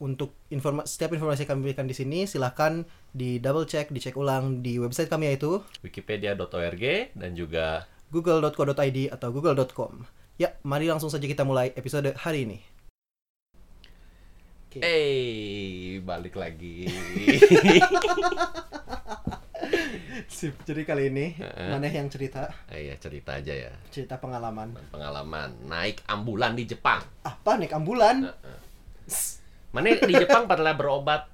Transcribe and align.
untuk 0.00 0.32
informa 0.48 0.88
setiap 0.88 1.12
informasi 1.12 1.44
yang 1.44 1.54
kami 1.54 1.70
berikan 1.70 1.84
di 1.84 1.92
sini 1.92 2.24
silahkan 2.24 2.88
di 3.12 3.36
double 3.36 3.68
check, 3.68 3.92
dicek 3.92 4.16
ulang 4.16 4.64
di 4.64 4.80
website 4.80 5.12
kami 5.12 5.28
yaitu 5.28 5.60
Wikipedia.org 5.84 6.84
dan 7.12 7.30
juga 7.36 7.84
google.co.id 8.08 8.98
atau 9.12 9.28
google.com. 9.30 10.08
Ya, 10.40 10.56
mari 10.64 10.88
langsung 10.88 11.12
saja 11.12 11.28
kita 11.28 11.44
mulai 11.44 11.76
episode 11.76 12.16
hari 12.16 12.48
ini. 12.48 12.58
Oke. 14.70 14.80
Eh, 14.80 16.00
balik 16.00 16.38
lagi. 16.40 16.88
Sip, 20.30 20.54
jadi 20.62 20.86
kali 20.86 21.10
ini 21.10 21.36
Heeh. 21.36 21.68
mana 21.74 21.90
yang 21.90 22.06
cerita? 22.06 22.48
Eh, 22.70 22.88
ya 22.88 22.94
cerita 22.96 23.36
aja 23.36 23.50
ya. 23.50 23.74
Cerita 23.90 24.16
pengalaman. 24.22 24.72
Pengalaman 24.94 25.52
naik 25.66 26.06
ambulan 26.06 26.54
di 26.54 26.64
Jepang. 26.70 27.02
Apa 27.26 27.58
naik 27.58 27.74
ambulan? 27.74 28.30
Mana 29.70 29.94
di 29.94 30.14
Jepang 30.14 30.44
pernah 30.44 30.74
berobat 30.74 31.30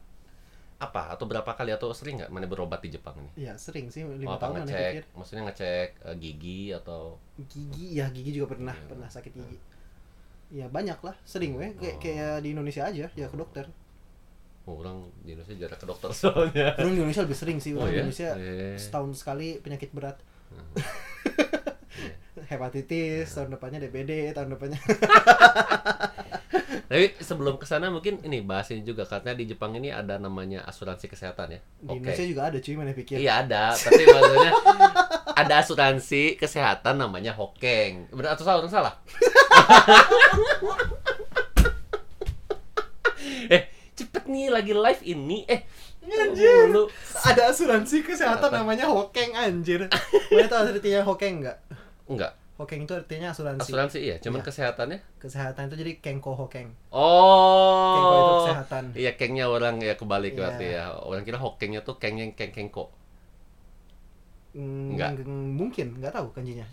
apa 0.77 1.17
atau 1.17 1.25
berapa 1.25 1.49
kali 1.49 1.73
atau 1.73 1.89
sering 1.91 2.21
nggak 2.21 2.29
mana 2.29 2.45
berobat 2.45 2.85
di 2.85 2.93
Jepang 2.93 3.17
ini? 3.17 3.49
Ya 3.49 3.57
sering 3.57 3.89
sih 3.89 4.05
lima 4.05 4.37
apa 4.37 4.45
tahun 4.45 4.53
mana 4.55 4.65
ngecek? 4.67 4.91
pikir. 4.93 5.05
Maksudnya 5.15 5.43
ngecek 5.49 5.89
eh, 6.05 6.17
gigi 6.17 6.63
atau 6.71 7.17
Gigi 7.43 7.97
ya 7.97 8.07
gigi 8.09 8.31
juga 8.31 8.53
pernah 8.53 8.77
Iya. 8.77 8.85
pernah 8.87 9.09
sakit 9.09 9.33
gigi. 9.33 9.59
Ya 10.53 10.69
banyak 10.69 11.01
lah, 11.01 11.17
sering 11.25 11.57
weh 11.57 11.73
kayak 11.75 11.97
Oh. 11.97 11.99
kayak 11.99 12.35
di 12.39 12.49
Indonesia 12.53 12.85
aja 12.85 13.09
ya 13.09 13.27
ke 13.27 13.35
dokter. 13.35 13.65
oh, 14.63 14.77
orang 14.77 14.99
di 15.23 15.33
Indonesia 15.33 15.57
jarang 15.57 15.79
ke 15.79 15.87
dokter 15.87 16.11
soalnya. 16.13 16.75
Orang 16.77 16.91
di 16.91 16.99
Indonesia 16.99 17.23
lebih 17.23 17.39
sering 17.39 17.57
sih, 17.57 17.71
Oh 17.71 17.81
orang 17.81 17.89
ya? 17.89 18.03
Indonesia 18.03 18.31
Eh. 18.35 18.75
setahun 18.77 19.15
sekali 19.15 19.57
penyakit 19.59 19.91
berat. 19.91 20.19
Iya. 21.97 22.53
Hepatitis, 22.53 23.33
tahun 23.33 23.49
depannya 23.51 23.81
DBD, 23.81 24.29
tahun 24.31 24.53
depannya. 24.53 24.77
Tapi 26.97 27.13
sebelum 27.21 27.61
ke 27.61 27.69
sana 27.69 27.93
mungkin 27.93 28.25
ini 28.25 28.41
bahas 28.41 28.73
ini 28.73 28.81
juga 28.81 29.05
karena 29.05 29.37
di 29.37 29.45
Jepang 29.45 29.77
ini 29.77 29.93
ada 29.93 30.17
namanya 30.17 30.65
asuransi 30.65 31.13
kesehatan 31.13 31.53
ya. 31.53 31.61
Di 31.61 31.93
Oke. 31.93 32.01
Indonesia 32.01 32.25
juga 32.25 32.49
ada 32.49 32.57
cuy 32.57 32.73
mana 32.73 32.97
pikir. 32.97 33.21
Iya 33.21 33.45
ada, 33.45 33.77
tapi 33.77 34.01
maksudnya 34.09 34.53
ada 35.45 35.61
asuransi 35.61 36.41
kesehatan 36.41 36.97
namanya 36.97 37.37
Hokeng. 37.37 38.09
Benar 38.17 38.33
atau 38.33 38.49
salah? 38.49 38.65
Salah? 38.73 38.97
eh, 43.53 43.69
cepet 43.93 44.25
nih 44.25 44.49
lagi 44.49 44.73
live 44.73 45.05
ini. 45.05 45.45
Eh, 45.53 45.69
Anjir. 46.07 46.71
lu 46.73 46.87
Ada 47.29 47.51
asuransi 47.53 48.07
kesehatan 48.07 48.47
Apa? 48.49 48.63
namanya 48.63 48.87
Hokeng 48.89 49.35
anjir. 49.37 49.85
Mana 50.33 50.49
tahu 50.49 50.73
artinya 50.73 51.05
Hokeng 51.05 51.45
enggak? 51.45 51.59
enggak. 52.09 52.33
Hokeng 52.57 52.83
itu 52.83 52.93
artinya 52.93 53.29
asuransi. 53.31 53.61
Asuransi 53.63 53.99
iya, 54.01 54.17
cuman 54.17 54.41
Iya. 54.41 54.47
kesehatannya. 54.49 54.99
Kesehatan 55.17 55.69
itu 55.69 55.77
jadi 55.77 55.93
Kenko 56.01 56.33
Hokeng. 56.35 56.73
Oh. 56.89 57.93
Kenko 57.93 58.15
itu 58.17 58.33
kesehatan. 58.43 58.85
Iya, 58.93 59.11
kengnya 59.15 59.45
orang 59.47 59.77
ya 59.79 59.93
kebalik 59.95 60.33
Iya. 60.33 60.39
berarti 60.39 60.67
ya. 60.71 60.85
Orang 60.97 61.23
kira 61.23 61.37
Hokengnya 61.37 61.81
tuh 61.81 61.97
keng 61.97 62.17
yang 62.17 62.33
keng 62.33 62.51
kengko. 62.51 62.89
Enggak. 64.57 65.21
ng- 65.21 65.53
mungkin 65.53 66.01
nggak 66.01 66.17
tahu 66.17 66.33
kanjinya. 66.33 66.65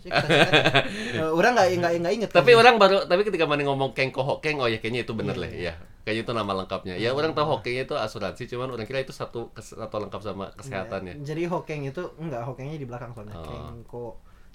Eh, 1.14 1.20
orang 1.20 1.52
nggak 1.52 1.68
nggak 1.76 1.92
nggak 2.00 2.14
inget 2.16 2.30
Tapi 2.32 2.40
kanjinya. 2.48 2.60
orang 2.64 2.74
baru 2.80 2.96
tapi 3.04 3.22
ketika 3.22 3.44
mana 3.44 3.60
ngomong 3.62 3.92
kengko 3.92 4.24
hokeng 4.24 4.56
oh 4.56 4.64
ya 4.64 4.80
kayaknya 4.80 5.04
itu 5.04 5.12
bener 5.12 5.36
Iya, 5.36 5.42
lah 5.44 5.50
iya. 5.52 5.62
ya. 5.62 5.74
Kayaknya 6.00 6.22
itu 6.22 6.32
nama 6.32 6.52
lengkapnya. 6.54 6.94
Ya 6.96 7.12
orang 7.12 7.32
tahu 7.32 7.44
hokengnya 7.50 7.84
itu 7.84 7.92
asuransi 7.94 8.42
cuman 8.46 8.72
orang 8.72 8.84
kira 8.84 9.00
itu 9.00 9.12
satu 9.12 9.52
satu 9.54 9.96
lengkap 9.98 10.16
sama 10.18 10.48
kesehatannya. 10.54 11.20
Iya. 11.20 11.24
jadi 11.26 11.42
Hokeng 11.46 11.84
itu 11.84 12.02
enggak 12.16 12.40
Hokengnya 12.42 12.76
di 12.78 12.88
belakang 12.88 13.12
soalnya 13.12 13.36
Oh. 13.36 13.44
Kenko 13.44 14.04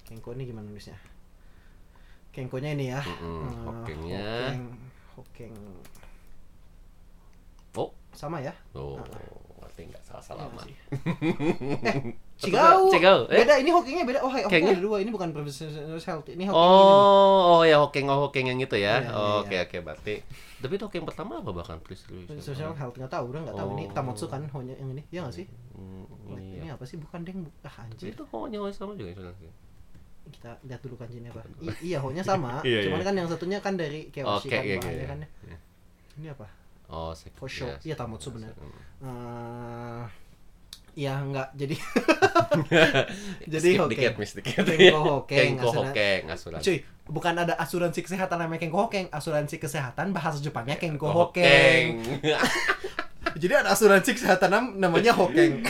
Kenko 0.02 0.34
ini 0.34 0.42
gimana 0.44 0.66
nulisnya 0.66 0.98
Kenkonya 2.30 2.70
ini 2.72 2.86
ya 2.88 3.00
Mm-mm, 3.02 3.42
Eh, 3.42 3.50
Hokengnya. 3.66 4.28
Hokeng 4.54 4.62
Hokeng 5.16 5.54
Oh, 7.72 7.90
sama 8.10 8.38
ya 8.38 8.50
oh, 8.72 8.98
Ah. 8.98 9.06
berarti 9.60 9.86
nggak 9.86 10.02
salah 10.02 10.18
Iya 10.18 10.26
salaman. 10.26 10.64
sih. 10.64 10.74
eh 11.90 12.40
Cigau 12.40 12.88
Cigau, 12.88 13.18
eh? 13.28 13.38
beda 13.38 13.54
ini 13.58 13.70
Hokengnya 13.70 14.02
beda 14.02 14.20
oh 14.22 14.30
Hokeng 14.30 14.64
ada 14.64 14.80
dua 14.80 14.96
ini 14.98 15.10
bukan 15.10 15.30
professional 15.30 15.70
health 15.94 16.26
ini 16.26 16.44
Hokeng 16.44 16.58
ini 16.66 16.82
Oh, 16.90 17.38
oh 17.52 17.62
ya 17.62 17.76
hokeng 17.78 18.06
oh 18.06 18.26
hokeng 18.26 18.46
yang 18.46 18.58
itu 18.58 18.74
ya. 18.74 18.98
Iya, 18.98 19.10
Oh, 19.12 19.42
iya, 19.42 19.42
Oke 19.44 19.56
oke 19.60 19.76
berarti. 19.84 20.14
Tapi 20.58 20.72
itu 20.72 20.84
hokeng 20.84 21.04
pertama 21.04 21.38
apa 21.38 21.50
bahkan. 21.52 21.78
Social 22.38 22.72
health 22.72 22.96
nggak 22.96 23.10
tahu 23.10 23.24
udah 23.30 23.40
nggak 23.44 23.56
tahu 23.56 23.68
ini 23.74 23.84
Oh. 23.86 23.92
Tamotsu 23.92 24.26
kan 24.26 24.42
hanya 24.42 24.74
yang 24.74 24.90
ini 24.90 25.02
ya 25.08 25.22
nggak 25.22 25.36
sih 25.36 25.46
Hmm, 25.70 26.04
ini 26.36 26.62
iya. 26.62 26.74
apa 26.74 26.84
sih 26.84 26.94
bukan 26.94 27.24
deng 27.24 27.42
ah 27.64 27.76
anjir 27.80 28.12
Itu 28.12 28.22
hoknya 28.26 28.58
oh, 28.58 28.68
sama 28.68 28.92
juga 28.92 29.14
asuransi. 29.14 29.46
Kita 30.30 30.50
lihat 30.62 30.80
dulu 30.80 30.94
kanjinya 30.94 31.28
apa 31.28 31.42
I- 31.60 31.80
iya 31.84 31.98
honya 31.98 32.22
sama 32.22 32.58
Iya, 32.64 32.86
cuman 32.86 32.96
iya. 32.96 33.06
kan 33.06 33.14
yang 33.14 33.26
satunya 33.26 33.58
kan 33.58 33.74
dari 33.74 34.08
Keoshi 34.08 34.46
Oke, 34.46 34.50
kan 34.50 34.62
iya, 34.62 34.76
iya, 34.76 35.06
kan 35.06 35.18
ya. 35.18 35.28
iya. 35.44 35.58
ini 36.16 36.28
apa 36.28 36.46
Oh, 36.86 37.14
For 37.36 37.46
sure. 37.46 37.78
iya, 37.78 37.94
Iya, 37.94 37.94
Tamotsu 37.96 38.34
bener. 38.34 38.50
Hmm. 38.52 38.74
Eh, 39.00 40.02
ya 40.98 41.14
enggak 41.16 41.54
jadi 41.54 41.78
jadi 43.52 43.68
Skip 43.68 43.80
Hokeng 43.80 43.90
dikit, 43.94 44.14
miss 44.16 44.34
dikit. 44.34 44.66
Kenko 44.66 44.98
Hokeng, 45.22 45.50
asuran- 45.54 45.86
hokeng 45.86 46.22
asuransi. 46.28 46.64
cuy 46.64 46.78
bukan 47.06 47.34
ada 47.36 47.54
asuransi 47.54 48.00
kesehatan 48.02 48.38
namanya 48.38 48.58
Kenko 48.60 48.78
Hokeng 48.84 49.06
asuransi 49.08 49.56
kesehatan 49.56 50.10
bahasa 50.10 50.38
Jepangnya 50.38 50.74
Kenko 50.76 51.08
Hokeng 51.08 52.02
jadi 53.40 53.52
ada 53.56 53.70
asuransi 53.70 54.10
kesehatan 54.10 54.50
nam- 54.50 54.74
namanya 54.76 55.14
Hokeng 55.14 55.62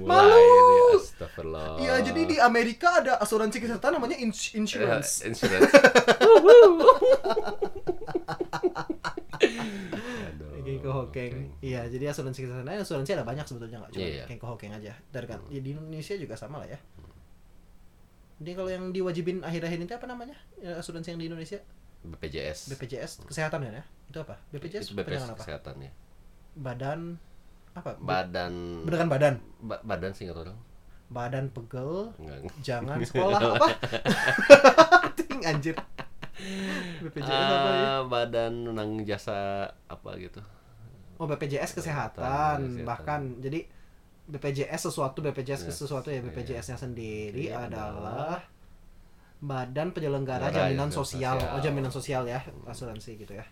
ini, 0.00 0.69
astagfirullah. 0.96 1.78
Iya, 1.78 1.94
jadi 2.02 2.20
di 2.24 2.36
Amerika 2.36 2.98
ada 2.98 3.18
asuransi 3.18 3.58
kesehatan 3.58 3.94
namanya 3.94 4.16
ins- 4.16 4.52
insurance. 4.52 5.22
Eh, 5.22 5.30
insurance. 5.30 5.70
Aduh, 9.40 10.60
Kenko 10.64 10.90
Hokeng. 10.92 11.34
Iya, 11.60 11.86
jadi 11.88 12.04
asuransi 12.10 12.40
kesehatan 12.44 12.66
asuransi 12.68 13.10
ada 13.14 13.24
banyak 13.24 13.44
sebetulnya 13.44 13.78
nggak 13.80 13.92
cuma 13.94 14.06
Iya. 14.06 14.24
Kenko 14.26 14.46
Hokeng 14.48 14.72
aja. 14.72 14.92
Dari 15.10 15.26
kan 15.26 15.40
ya, 15.48 15.60
di 15.60 15.70
Indonesia 15.72 16.14
juga 16.16 16.34
sama 16.34 16.60
lah 16.60 16.68
ya. 16.68 16.78
Jadi 18.40 18.50
kalau 18.56 18.70
yang 18.72 18.88
diwajibin 18.88 19.44
akhir-akhir 19.44 19.78
ini 19.78 19.92
apa 19.92 20.06
namanya? 20.08 20.36
Ya, 20.56 20.80
asuransi 20.80 21.12
yang 21.12 21.20
di 21.20 21.26
Indonesia 21.28 21.60
BPJS. 22.00 22.72
BPJS 22.72 23.10
kesehatan 23.28 23.60
kan 23.60 23.74
ya? 23.76 23.84
Itu 24.08 24.24
apa? 24.24 24.40
BPJS 24.48 24.88
Itu 24.88 24.96
BPJS 24.96 25.28
apa? 25.28 25.36
kesehatan 25.36 25.74
ya. 25.84 25.92
Badan 26.56 27.20
apa? 27.70 28.00
Badan 28.00 28.82
Beneran 28.82 29.08
badan. 29.08 29.34
ba- 29.60 29.84
badan 29.84 30.16
sih 30.16 30.24
nggak 30.24 30.36
tahu 30.36 30.46
dong. 30.48 30.58
Badan 31.10 31.50
pegel 31.50 32.14
Enggak. 32.16 32.38
jangan 32.62 32.96
sekolah 33.10 33.38
apa? 33.58 33.66
Ting 35.18 35.42
anjir. 35.50 35.74
BPJS 37.02 37.28
apa 37.28 37.70
ya? 37.70 37.84
Ah, 37.84 38.00
badan 38.06 38.52
nang 38.70 39.02
jasa 39.02 39.68
apa 39.84 40.10
gitu. 40.16 40.40
Oh 41.20 41.28
BPJS 41.28 41.76
kesehatan, 41.76 42.56
Kesehatan. 42.80 42.86
bahkan 42.86 43.20
jadi 43.38 43.68
BPJS 44.24 44.88
sesuatu 44.88 45.20
BPJS 45.20 45.66
Yes, 45.66 45.76
sesuatu 45.76 46.08
ya. 46.08 46.22
BPJS-nya 46.22 46.78
sendiri 46.78 47.50
Iya, 47.50 47.66
adalah 47.66 48.40
Badan 49.36 49.90
Penyelenggara 49.90 50.48
Negara, 50.48 50.70
Jaminan 50.70 50.88
ya, 50.88 50.94
Sosial. 50.94 51.34
sosial. 51.36 51.52
Oh 51.52 51.60
jaminan 51.60 51.92
sosial 51.92 52.22
ya 52.24 52.40
asuransi 52.64 53.18
gitu 53.18 53.32
ya. 53.34 53.44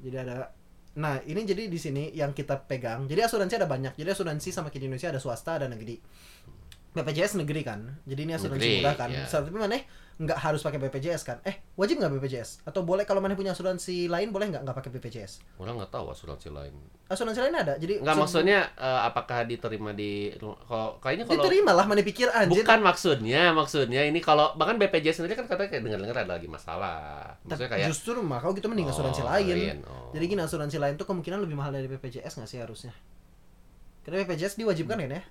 Jadi 0.00 0.16
ada 0.16 0.50
Nah, 0.90 1.22
ini 1.22 1.46
jadi 1.46 1.70
di 1.70 1.78
sini 1.78 2.10
yang 2.10 2.34
kita 2.34 2.66
pegang. 2.66 3.06
Jadi 3.06 3.22
asuransi 3.22 3.54
ada 3.54 3.70
banyak. 3.70 3.94
Jadi 3.94 4.10
asuransi 4.10 4.50
sama 4.50 4.74
di 4.74 4.82
Indonesia 4.82 5.06
ada 5.06 5.22
swasta, 5.22 5.62
ada 5.62 5.70
negeri. 5.70 6.02
BPJS 6.90 7.38
negeri 7.38 7.62
kan. 7.62 7.80
Jadi 8.02 8.20
ini 8.20 8.32
asuransi 8.34 8.58
Negeri, 8.58 8.82
murah 8.82 8.96
kan. 8.98 9.08
ya. 9.08 9.22
Tapi 9.22 9.54
mana 9.54 9.78
nggak 10.20 10.36
harus 10.36 10.60
pakai 10.60 10.76
BPJS 10.78 11.22
kan? 11.22 11.38
Eh, 11.42 11.64
wajib 11.72 11.96
nggak 11.96 12.12
BPJS? 12.12 12.60
Atau 12.62 12.82
boleh 12.82 13.06
kalau 13.06 13.18
mana 13.18 13.32
punya 13.32 13.54
asuransi 13.54 14.04
lain 14.04 14.28
boleh 14.28 14.50
nggak 14.50 14.66
nggak 14.66 14.76
pakai 14.76 14.90
BPJS? 14.92 15.56
Orang 15.56 15.78
nggak 15.78 15.88
tahu 15.88 16.10
asuransi 16.10 16.50
lain. 16.50 16.74
Asuransi 17.06 17.40
lain 17.40 17.54
ada. 17.54 17.78
Jadi 17.78 18.02
Enggak 18.02 18.18
se- 18.18 18.20
maksudnya 18.20 18.58
eh, 18.74 19.00
apakah 19.06 19.46
diterima 19.46 19.94
di 19.94 20.34
kalau 20.66 20.98
kayaknya 20.98 21.24
kalau 21.24 21.40
diterima 21.40 21.72
lah 21.72 21.86
mana 21.86 22.02
pikir 22.02 22.26
anjir. 22.28 22.60
bukan 22.60 22.78
maksudnya 22.82 23.42
maksudnya 23.50 24.02
ini 24.04 24.18
kalau 24.18 24.52
bahkan 24.54 24.76
BPJS 24.76 25.22
sendiri 25.22 25.34
kan 25.34 25.46
katanya 25.46 25.70
kayak 25.70 25.82
dengar-dengar 25.86 26.16
ada 26.20 26.32
lagi 26.36 26.50
masalah. 26.50 27.32
Maksudnya 27.46 27.70
kayak 27.70 27.86
Justru 27.88 28.18
mah 28.20 28.42
kalau 28.42 28.52
gitu 28.52 28.66
mending 28.66 28.90
Oh, 28.90 28.92
asuransi 28.92 29.22
lain. 29.22 29.46
lain, 29.48 29.78
oh. 29.86 30.10
Jadi 30.12 30.24
gini 30.26 30.42
asuransi 30.42 30.76
lain 30.76 30.98
tuh 30.98 31.06
kemungkinan 31.06 31.38
lebih 31.38 31.54
mahal 31.54 31.70
dari 31.70 31.86
BPJS 31.86 32.36
nggak 32.36 32.50
sih 32.50 32.58
harusnya? 32.58 32.92
Karena 34.02 34.20
BPJS 34.20 34.58
diwajibkan 34.58 34.98
kan 34.98 35.10
ya? 35.12 35.22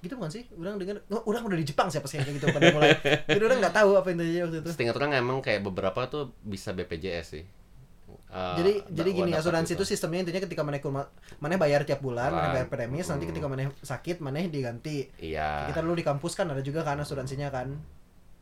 Gitu 0.00 0.16
bukan 0.16 0.32
sih? 0.32 0.48
Orang 0.52 0.76
dengar, 0.76 1.04
oh, 1.08 1.22
orang 1.24 1.44
udah 1.44 1.58
di 1.60 1.66
Jepang 1.66 1.88
siapa 1.88 2.08
sih 2.08 2.16
yang 2.16 2.24
kayak 2.24 2.36
gitu 2.40 2.46
pada 2.50 2.66
mulai. 2.72 2.96
Jadi 3.28 3.42
orang 3.44 3.58
nggak 3.60 3.76
tahu 3.76 3.90
apa 3.94 4.06
yang 4.08 4.18
terjadi 4.18 4.38
waktu 4.44 4.56
itu. 4.60 4.68
Setingkat 4.72 4.96
orang 4.96 5.10
emang 5.14 5.38
kayak 5.40 5.60
beberapa 5.60 6.00
tuh 6.06 6.32
bisa 6.40 6.72
BPJS 6.72 7.28
sih. 7.30 7.44
eh, 8.30 8.54
jadi 8.56 8.72
jadi 8.86 9.10
gini 9.12 9.30
asuransi 9.34 9.74
itu 9.74 9.82
sistemnya 9.82 10.22
intinya 10.22 10.38
ketika 10.40 10.62
mana 10.62 10.78
kurma 10.78 11.02
mana 11.38 11.58
bayar 11.58 11.82
tiap 11.82 11.98
bulan, 11.98 12.30
mana 12.30 12.48
bayar 12.52 12.66
premis, 12.66 13.06
nanti 13.06 13.26
Hmm. 13.26 13.32
ketika 13.34 13.46
mana 13.46 13.70
sakit 13.76 14.16
mana 14.18 14.38
diganti. 14.40 15.10
iya 15.18 15.66
Kita 15.66 15.82
dulu 15.82 15.98
di 15.98 16.06
kampus 16.06 16.34
kan 16.34 16.46
ada 16.46 16.62
juga 16.62 16.80
kan 16.80 16.94
asuransinya 16.96 17.50
kan. 17.50 17.74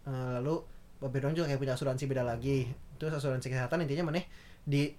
Eh, 0.05 0.31
lalu 0.39 0.61
Babedon 0.99 1.33
juga 1.33 1.49
kayak 1.49 1.59
punya 1.59 1.73
asuransi 1.73 2.05
beda 2.05 2.21
lagi. 2.21 2.69
Terus 2.97 3.15
asuransi 3.15 3.49
kesehatan 3.49 3.81
intinya 3.81 4.09
mana 4.09 4.21
di 4.61 4.93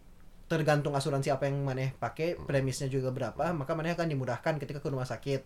tergantung 0.48 0.98
asuransi 0.98 1.30
apa 1.30 1.46
yang 1.46 1.62
mana 1.62 1.94
pakai, 1.94 2.34
premisnya 2.40 2.90
juga 2.90 3.14
berapa, 3.14 3.54
maka 3.54 3.78
mana 3.78 3.94
akan 3.94 4.10
dimudahkan 4.10 4.58
ketika 4.58 4.82
ke 4.82 4.90
rumah 4.90 5.06
sakit. 5.06 5.46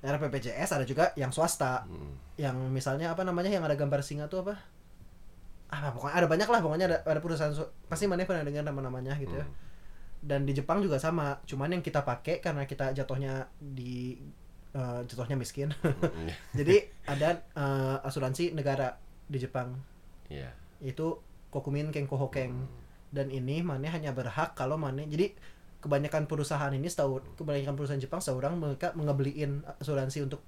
RPPJS 0.00 0.70
ada 0.72 0.84
juga 0.84 1.12
yang 1.14 1.28
swasta, 1.30 1.84
Hmm. 1.84 2.16
yang 2.40 2.56
misalnya 2.72 3.12
apa 3.12 3.20
namanya 3.20 3.52
yang 3.52 3.64
ada 3.64 3.76
gambar 3.76 4.00
singa 4.00 4.26
tuh 4.26 4.42
apa? 4.42 4.56
Ah, 5.70 5.92
pokoknya 5.94 6.16
ada 6.18 6.28
banyak 6.28 6.48
lah, 6.50 6.60
pokoknya 6.60 6.86
ada, 6.90 6.98
ada 7.06 7.20
perusahaan 7.22 7.52
pasti 7.86 8.10
mana 8.10 8.26
pernah 8.26 8.42
dengar 8.42 8.66
nama-namanya 8.66 9.14
gitu 9.20 9.38
ya. 9.38 9.46
Hmm. 9.46 9.54
Dan 10.20 10.44
di 10.44 10.52
Jepang 10.52 10.82
juga 10.82 10.98
sama, 10.98 11.38
cuman 11.46 11.78
yang 11.78 11.82
kita 11.84 12.02
pakai 12.02 12.40
karena 12.40 12.66
kita 12.66 12.90
jatuhnya 12.92 13.46
di 13.56 14.18
eh, 14.70 15.00
jatuhnya 15.06 15.34
miskin. 15.34 15.70
Hmm, 15.82 16.30
Jadi 16.58 16.76
ada 17.06 17.42
eh, 17.54 17.96
asuransi 18.02 18.54
negara 18.54 18.94
di 19.30 19.38
Jepang 19.38 19.78
iya 20.26 20.50
itu 20.82 21.18
Kokumin 21.50 21.90
Kenko 21.90 22.18
Hokeng 22.18 22.50
Hmm. 22.66 22.70
dan 23.10 23.30
ini 23.30 23.62
mana 23.62 23.86
hanya 23.90 24.10
berhak 24.10 24.54
kalau 24.54 24.74
mana 24.74 25.02
jadi 25.06 25.34
kebanyakan 25.80 26.24
perusahaan 26.24 26.70
ini 26.70 26.86
setahu 26.86 27.20
kebanyakan 27.36 27.74
perusahaan 27.74 27.98
Jepang 27.98 28.20
setahu 28.20 28.40
orang 28.40 28.56
mereka 28.56 28.92
mengebeliin 28.92 29.64
asuransi 29.80 30.24
untuk 30.24 30.40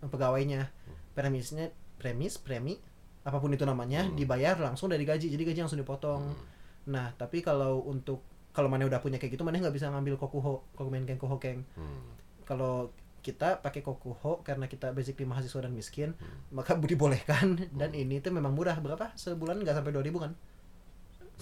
pegawainya. 0.00 0.68
Premisnya 1.14 1.70
premis 1.96 2.36
premi 2.36 2.76
apa 3.24 3.40
pun 3.40 3.48
itu 3.48 3.64
namanya 3.64 4.04
Hmm. 4.04 4.12
dibayar 4.12 4.56
langsung 4.58 4.92
dari 4.92 5.02
gaji. 5.02 5.32
Jadi 5.32 5.42
gaji 5.42 5.60
langsung 5.64 5.80
dipotong. 5.80 6.22
Hmm. 6.22 6.52
nah 6.84 7.08
tapi 7.16 7.40
kalau 7.40 7.80
untuk 7.80 8.20
kalau 8.52 8.68
mana 8.68 8.84
udah 8.84 9.00
punya 9.00 9.16
kayak 9.16 9.32
gitu 9.32 9.40
mana 9.40 9.56
nggak 9.56 9.72
bisa 9.72 9.88
ngambil 9.88 10.20
kokuho 10.20 10.60
kokumin 10.76 11.08
kenko 11.08 11.24
hokeng 11.26 11.64
Hmm. 11.72 12.12
kalau 12.44 12.92
kita 13.24 13.56
pakai 13.58 13.80
kokuho 13.80 14.44
karena 14.44 14.68
kita 14.68 14.92
basically 14.92 15.24
mahasiswa 15.24 15.64
dan 15.64 15.72
miskin 15.72 16.12
Hmm. 16.12 16.44
maka 16.52 16.76
dibolehkan. 16.84 17.56
Dan 17.72 17.96
ini 17.96 18.20
tuh 18.20 18.36
memang 18.36 18.52
murah. 18.52 18.76
Berapa? 18.76 19.16
Sebulan 19.16 19.64
nggak 19.64 19.80
sampai 19.80 19.96
2000 19.96 20.20
kan 20.20 20.36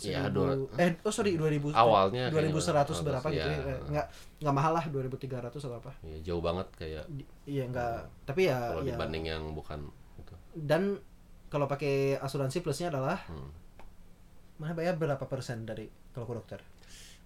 Iya, 0.00 0.24
1000 0.24 0.32
dua- 0.32 0.56
eh 0.80 0.96
oh 1.04 1.12
sorry 1.12 1.36
2000 1.36 1.68
Awalnya 1.70 2.32
kayaknya 2.32 2.48
2100 2.48 3.04
berapa 3.04 3.26
iya. 3.28 3.34
gitu 3.34 3.48
ya. 3.50 3.58
Eh, 3.62 3.78
nggak 3.92 4.06
nggak 4.40 4.54
mahal 4.56 4.72
lah 4.72 4.84
2300 4.88 5.60
atau 5.60 5.76
apa. 5.76 5.92
Iya, 6.00 6.18
jauh 6.24 6.40
banget 6.40 6.66
kayak 6.72 7.04
iya 7.44 7.64
nggak. 7.68 7.96
Tapi 8.24 8.40
ya, 8.48 8.58
kalau 8.70 8.82
ya. 8.82 8.96
dibanding 8.96 9.24
yang 9.28 9.42
bukan 9.52 9.92
itu. 10.16 10.32
Dan 10.54 10.96
kalau 11.46 11.68
pakai 11.68 12.16
asuransi 12.16 12.60
plusnya 12.60 12.88
adalah 12.88 13.20
Hmm. 13.28 13.52
mana 14.56 14.72
bayar 14.72 14.96
berapa 14.96 15.24
persen 15.26 15.64
dari 15.64 15.84
kalau 16.12 16.24
ke 16.24 16.34
dokter? 16.34 16.60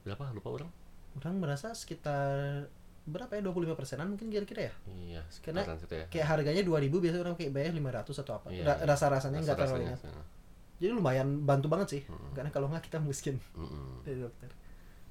Berapa? 0.02 0.34
Lupa 0.34 0.48
orang? 0.52 0.70
Orang 1.16 1.34
merasa 1.38 1.70
sekitar 1.72 2.66
berapa 3.06 3.30
ya 3.30 3.42
25 3.42 3.78
persenan 3.78 4.10
mungkin 4.10 4.26
kira-kira 4.28 4.66
ya? 4.66 4.74
Iya 4.90 5.22
Karena 5.38 5.62
ya. 5.62 6.06
kayak 6.10 6.26
harganya 6.26 6.62
2000 6.62 6.98
biasanya 6.98 7.22
orang 7.22 7.36
kayak 7.38 7.52
bayar 7.54 7.70
500 7.70 8.18
atau 8.18 8.34
apa. 8.34 8.46
Iya, 8.50 8.62
Ra- 8.66 8.78
iya. 8.78 8.84
rasa-rasanya 8.84 9.38
nggak 9.46 9.54
terlalu 9.54 9.86
Rasa-rasanya, 9.86 10.10
ingat. 10.10 10.26
ya. 10.26 10.35
Jadi 10.76 10.93
lumayan 10.93 11.43
bantu 11.43 11.67
banget 11.67 11.88
sih 11.90 12.02
Hmm. 12.05 12.32
karena 12.32 12.49
kalau 12.49 12.67
nggak 12.67 12.84
kita 12.84 12.99
miskin 12.99 13.37
Mm-mm. 13.52 14.02
dari 14.02 14.19
dokter 14.19 14.49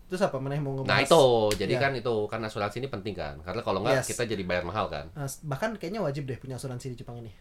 terus 0.05 0.21
apa 0.21 0.37
mana 0.37 0.53
yang 0.53 0.61
mau 0.61 0.73
ngebahas 0.75 0.91
Nah 0.91 0.99
itu, 1.01 1.23
jadi 1.57 1.73
Ya. 1.73 1.81
kan 1.81 1.91
itu 1.93 2.13
kan 2.27 2.37
asuransi 2.39 2.77
ini 2.77 2.87
penting 2.87 3.13
kan, 3.13 3.41
karena 3.41 3.59
kalau 3.59 3.81
nggak 3.81 3.99
Yes. 3.99 4.07
kita 4.07 4.23
jadi 4.23 4.45
bayar 4.45 4.61
mahal 4.61 4.85
kan. 4.85 5.09
Nah, 5.11 5.25
bahkan 5.43 5.73
kayaknya 5.73 5.97
wajib 5.99 6.23
deh 6.23 6.37
punya 6.37 6.55
asuransi 6.55 6.93
di 6.93 6.97
Jepang 6.97 7.17
ini 7.17 7.33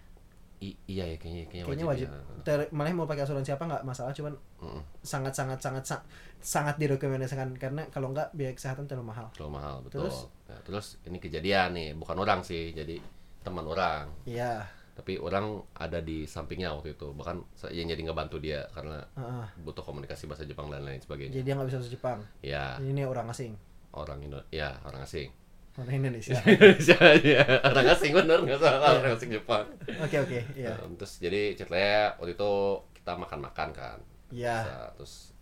I- 0.57 0.81
iya 0.89 1.05
ya 1.05 1.17
kayaknya 1.19 1.45
kayaknya, 1.45 1.65
kayaknya 1.67 1.85
wajib, 1.85 2.09
ya. 2.09 2.21
Ter- 2.41 2.73
malah 2.73 2.89
mau 2.91 3.05
pakai 3.05 3.21
asuransi 3.23 3.53
apa 3.53 3.69
nggak 3.69 3.83
masalah 3.85 4.13
cuman 4.13 4.33
Mm-mm. 4.59 4.81
sangat 4.99 5.37
sangat 5.37 5.61
sangat 5.61 5.85
sa- 5.85 6.05
sangat 6.41 6.81
direkomendasikan 6.81 7.53
karena 7.55 7.85
kalau 7.87 8.09
nggak 8.09 8.33
biaya 8.33 8.57
kesehatan 8.57 8.89
terlalu 8.89 9.13
mahal 9.13 9.29
Terlalu 9.31 9.53
mahal 9.53 9.75
betul. 9.85 10.01
Terus? 10.01 10.17
Nah, 10.47 10.61
terus 10.63 10.87
ini 11.05 11.19
kejadian 11.19 11.69
nih, 11.71 11.93
bukan 11.93 12.17
orang 12.17 12.41
sih, 12.41 12.73
jadi 12.73 12.97
teman 13.41 13.67
orang. 13.67 14.09
iya 14.25 14.65
Tapi 14.95 15.19
orang 15.19 15.59
ada 15.75 15.99
di 15.99 16.23
sampingnya 16.23 16.71
waktu 16.71 16.95
itu, 16.95 17.11
bahkan 17.19 17.43
saya 17.59 17.75
yang 17.75 17.91
jadi 17.91 18.07
ngebantu 18.07 18.39
dia 18.39 18.63
karena 18.71 19.03
heeh. 19.19 19.47
butuh 19.67 19.83
komunikasi 19.83 20.31
bahasa 20.31 20.47
Jepang 20.47 20.71
dan 20.71 20.87
lain 20.87 21.03
sebagainya. 21.03 21.35
jadi 21.35 21.43
dia 21.43 21.55
nggak 21.59 21.67
bisa 21.67 21.79
bahasa 21.83 21.91
Jepang? 21.91 22.19
Ya. 22.47 22.79
Ini 22.79 23.03
orang 23.03 23.27
asing? 23.27 23.59
Orang 23.91 24.23
Indo, 24.23 24.39
ya 24.55 24.79
orang 24.87 25.03
asing. 25.03 25.35
orang 25.75 25.99
Indonesia. 25.99 26.39
Indonesia 26.47 26.99
ya. 27.19 27.43
Orang 27.67 27.87
asing 27.91 28.15
bener 28.15 28.39
nggak 28.47 28.61
salah. 28.63 28.91
Orang 29.03 29.19
asing 29.19 29.35
Jepang. 29.35 29.67
oke 29.99 30.17
oke 30.23 30.41
iya. 30.55 30.71
Nah, 30.79 30.87
terus 30.95 31.19
jadi 31.19 31.59
ceritanya 31.59 32.15
waktu 32.23 32.39
itu 32.39 32.53
kita 32.95 33.13
makan-makan 33.19 33.69
kan. 33.75 33.99
iya. 34.31 34.63
Nah, 34.63 34.89
terus 34.95 35.35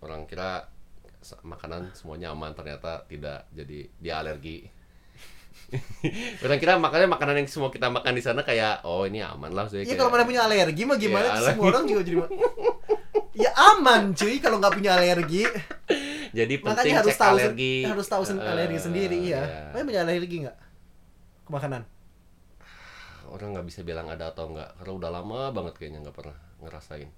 orang 0.00 0.24
kira 0.24 0.64
makanan 1.44 1.92
semuanya 1.92 2.32
aman 2.32 2.56
ternyata 2.56 3.04
tidak. 3.04 3.44
Jadi 3.52 3.92
dia 4.00 4.24
alergi 4.24 4.64
orang 6.44 6.58
kira 6.58 6.80
makannya 6.80 7.08
makanan 7.08 7.34
yang 7.38 7.48
semua 7.48 7.68
kita 7.68 7.92
makan 7.92 8.12
di 8.12 8.22
sana 8.24 8.40
kayak 8.40 8.80
oh 8.82 9.04
ini 9.04 9.20
aman 9.20 9.52
lah 9.52 9.68
saya 9.68 9.84
Iya 9.84 9.94
kalau 9.94 10.08
mana 10.08 10.24
punya 10.24 10.44
alergi 10.44 10.82
mah 10.88 10.96
gimana? 10.96 11.28
Iya, 11.30 11.52
Semua 11.52 11.64
orang 11.68 11.84
juga 11.84 12.02
jadi 12.02 12.16
Ya 13.38 13.50
aman 13.54 14.16
cuy 14.16 14.42
kalau 14.42 14.58
nggak 14.58 14.74
punya 14.74 14.98
alergi. 14.98 15.46
jadi 16.38 16.54
penting 16.58 16.92
Makanya 16.92 16.96
harus 17.00 17.14
cek 17.14 17.20
tahu 17.20 17.36
alergi 17.36 17.74
harus 17.84 18.06
tahu 18.08 18.22
sen- 18.24 18.40
Eh, 18.40 18.48
alergi 18.48 18.78
sendiri 18.80 19.18
ya. 19.22 19.42
ya. 19.44 19.84
Punya 19.84 20.02
alergi 20.02 20.36
nggak? 20.44 20.56
Ke 21.44 21.50
makanan. 21.50 21.82
orang 23.28 23.52
nggak 23.52 23.68
bisa 23.68 23.84
bilang 23.84 24.08
ada 24.08 24.32
atau 24.32 24.48
enggak 24.48 24.72
karena 24.80 24.92
udah 24.96 25.10
lama 25.12 25.40
banget 25.52 25.76
kayaknya 25.76 26.00
nggak 26.00 26.16
pernah 26.16 26.32
ngerasain 26.64 27.12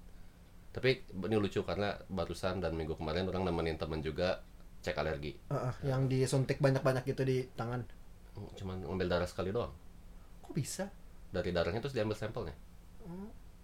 tapi 0.71 1.07
ini 1.07 1.35
lucu 1.39 1.63
karena 1.63 1.95
barusan 2.07 2.59
dan 2.59 2.75
minggu 2.75 2.99
kemarin 2.99 3.27
orang 3.27 3.47
nemenin 3.47 3.79
temen 3.79 4.03
juga 4.03 4.43
cek 4.83 4.95
alergi 4.95 5.39
Heeh, 5.47 5.73
yang 5.87 6.07
disuntik 6.07 6.59
banyak-banyak 6.59 7.05
gitu 7.05 7.23
di 7.23 7.47
tangan. 7.53 7.87
Cuman 8.57 8.81
ngambil 8.85 9.07
darah 9.07 9.29
sekali 9.29 9.49
doang 9.53 9.71
Kok 10.41 10.53
bisa? 10.55 10.89
dari 11.31 11.49
darahnya 11.55 11.79
terus 11.79 11.95
diambil 11.95 12.17
sampelnya 12.17 12.55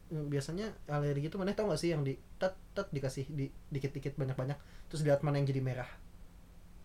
Hmm, 0.08 0.32
Biasanya 0.32 0.72
alergi 0.88 1.28
itu 1.28 1.36
mana 1.36 1.52
tau 1.52 1.68
gak 1.68 1.80
sih 1.84 1.92
yang 1.92 2.02
di 2.02 2.16
tet 2.40 2.56
tet 2.72 2.88
dikasih 2.96 3.28
di 3.28 3.52
dikit-dikit 3.70 4.16
banyak-banyak 4.16 4.56
terus 4.88 5.04
lihat 5.04 5.20
mana 5.20 5.36
yang 5.38 5.48
jadi 5.52 5.60
merah. 5.60 5.90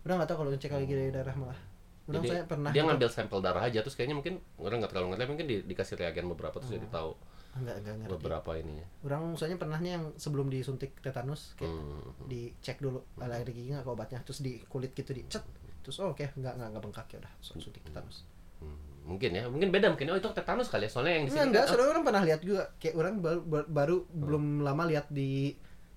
Udah 0.03 0.19
nggak 0.19 0.27
tahu 0.27 0.37
kalau 0.43 0.51
cek 0.59 0.75
alergi 0.75 0.91
dari 0.91 1.11
darah 1.15 1.35
malah. 1.39 1.59
Udah 2.03 2.19
Jadi, 2.19 2.29
saya 2.35 2.43
pernah 2.43 2.69
dia 2.75 2.83
ngambil 2.83 3.07
sampel 3.07 3.39
darah 3.39 3.63
aja 3.63 3.79
terus 3.79 3.95
kayaknya 3.95 4.19
mungkin 4.19 4.43
orang 4.59 4.83
nggak 4.83 4.91
terlalu 4.91 5.15
ngerti 5.15 5.23
mungkin 5.31 5.47
di, 5.47 5.57
dikasih 5.63 5.95
reagen 5.95 6.27
beberapa 6.27 6.59
terus 6.59 6.75
jadi 6.75 6.87
tahu 6.91 7.15
enggak 7.63 7.75
enggak 7.79 7.95
ngerti. 8.03 8.11
beberapa 8.19 8.51
ininya 8.59 8.85
Orang 9.07 9.23
soalnya 9.39 9.55
pernahnya 9.55 9.91
yang 9.95 10.05
sebelum 10.19 10.51
disuntik 10.51 10.99
tetanus 10.99 11.55
kayak 11.55 11.71
hmm. 11.71 12.27
dicek 12.27 12.83
dulu 12.83 12.99
alergi 13.23 13.71
nggak 13.71 13.87
ke 13.87 13.91
obatnya 13.95 14.19
terus 14.19 14.43
di 14.43 14.59
kulit 14.67 14.91
gitu 14.91 15.15
dicet 15.15 15.47
terus 15.83 15.99
oh, 15.99 16.09
oke 16.09 16.23
nggak 16.25 16.53
nggak 16.55 16.67
nggak 16.71 16.81
bengkak 16.81 17.07
ya 17.11 17.17
udah 17.19 17.33
so- 17.37 17.59
suntik 17.59 17.83
tetanus 17.83 18.23
hmm, 18.57 19.05
mungkin 19.05 19.29
ya 19.29 19.43
mungkin 19.45 19.69
beda 19.69 19.91
mungkin. 19.91 20.07
Oh 20.07 20.17
itu 20.17 20.31
tetanus 20.31 20.67
kali 20.67 20.87
ya 20.87 20.89
soalnya 20.89 21.13
yang 21.13 21.25
di 21.27 21.31
sini 21.31 21.43
enggak 21.45 21.63
kan- 21.63 21.75
soalnya 21.75 21.91
orang 21.91 22.03
pernah 22.03 22.23
lihat 22.23 22.41
juga 22.41 22.61
kayak 22.79 22.95
orang 22.95 23.13
baru 23.19 23.39
baru, 23.43 23.65
baru 23.67 23.95
belum 24.09 24.43
lama 24.61 24.83
lihat 24.87 25.11
di 25.11 25.51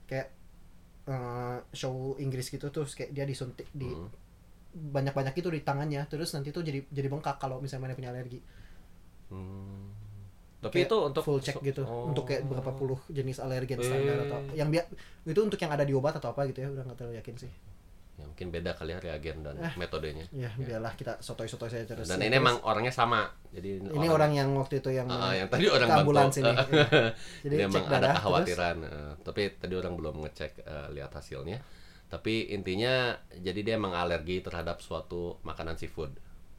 kayak 0.04 0.28
eh, 1.06 1.58
show 1.72 1.94
Inggris 2.18 2.50
gitu 2.50 2.66
terus 2.68 2.92
kayak 2.92 3.14
dia 3.14 3.22
disuntik 3.22 3.70
di 3.70 3.86
Hmm. 3.86 4.10
banyak 4.92 5.14
banyak 5.14 5.32
itu 5.32 5.48
di 5.48 5.62
tangannya 5.62 6.04
terus 6.04 6.34
nanti 6.34 6.52
tuh 6.52 6.60
jadi 6.60 6.84
jadi 6.86 7.08
bengkak 7.08 7.38
kalau 7.38 7.58
misalnya 7.58 7.86
mana 7.86 7.94
punya 7.94 8.10
alergi. 8.10 8.42
Hmm. 9.26 9.88
tapi 10.56 10.82
Kayak 10.82 10.88
itu 10.88 10.96
untuk 11.04 11.22
full 11.22 11.38
check 11.38 11.56
gitu 11.60 11.82
oh. 11.82 12.10
untuk 12.10 12.26
kayak 12.26 12.42
berapa 12.44 12.72
puluh 12.72 12.98
jenis 13.08 13.38
alergen 13.38 13.78
standar 13.78 14.18
atau 14.20 14.38
yang 14.52 14.66
biar 14.66 14.84
itu 15.22 15.38
untuk 15.38 15.56
yang 15.56 15.70
ada 15.70 15.82
di 15.82 15.92
obat 15.92 16.16
atau 16.16 16.30
apa 16.30 16.44
gitu 16.48 16.60
ya 16.60 16.68
udah 16.68 16.82
nggak 16.82 16.96
terlalu 16.96 17.16
yakin 17.16 17.36
sih 17.38 17.52
ya 18.16 18.24
mungkin 18.24 18.48
beda 18.48 18.72
kali 18.72 18.90
ya 18.90 18.98
reagen 18.98 19.44
dan 19.44 19.54
Eh. 19.56 19.72
metodenya. 19.76 20.24
ya. 20.30 20.48
biarlah 20.56 20.92
kita 20.92 21.20
sotoy-sotoy 21.20 21.68
saja 21.68 21.84
terus. 21.86 22.06
Dan 22.06 22.16
Ya, 22.16 22.26
ini 22.26 22.36
emang 22.36 22.56
orangnya 22.62 22.88
sama 22.90 23.28
jadi 23.50 23.76
ini 23.82 24.08
orang 24.08 24.32
yang 24.32 24.48
waktu 24.52 24.80
itu 24.80 24.88
yang 24.90 25.04
Ah, 25.06 25.20
mana- 25.22 25.36
yang 25.36 25.48
tadi 25.48 25.68
orang 25.68 25.84
ke 25.86 25.96
ambulans 25.98 26.32
bantu. 26.32 26.40
ini. 26.40 26.52
Iya. 26.56 26.86
jadi 27.44 27.54
cek 27.54 27.66
emang 27.66 27.84
ada 27.84 27.92
darah 27.92 28.00
terus. 28.00 28.16
kekhawatiran 28.18 28.76
eh, 28.82 29.12
tapi 29.20 29.42
tadi 29.54 29.74
orang 29.74 29.94
belum 29.94 30.14
ngecek 30.22 30.52
eh, 30.58 30.88
lihat 30.92 31.12
hasilnya. 31.12 31.58
Tapi 32.06 32.34
intinya 32.48 32.94
jadi 33.36 33.60
dia 33.60 33.74
emang 33.74 33.92
alergi 33.92 34.38
terhadap 34.40 34.78
suatu 34.78 35.36
makanan 35.42 35.74
seafood. 35.74 36.14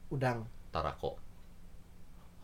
Udang. 0.09 0.45
Tarako. 0.69 1.17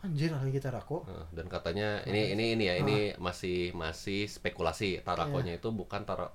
Anjir 0.02 0.32
lagi 0.32 0.52
kita 0.52 0.68
rako 0.68 1.06
Eh, 1.06 1.26
dan 1.32 1.48
katanya 1.48 2.04
ini 2.04 2.34
ini 2.34 2.46
ini 2.52 2.64
ya 2.66 2.76
ini 2.76 2.98
masih 3.18 3.72
masih 3.74 4.28
spekulasi 4.28 5.00
tarakonya 5.00 5.56
itu 5.56 5.72
bukan 5.72 6.04
tara 6.04 6.28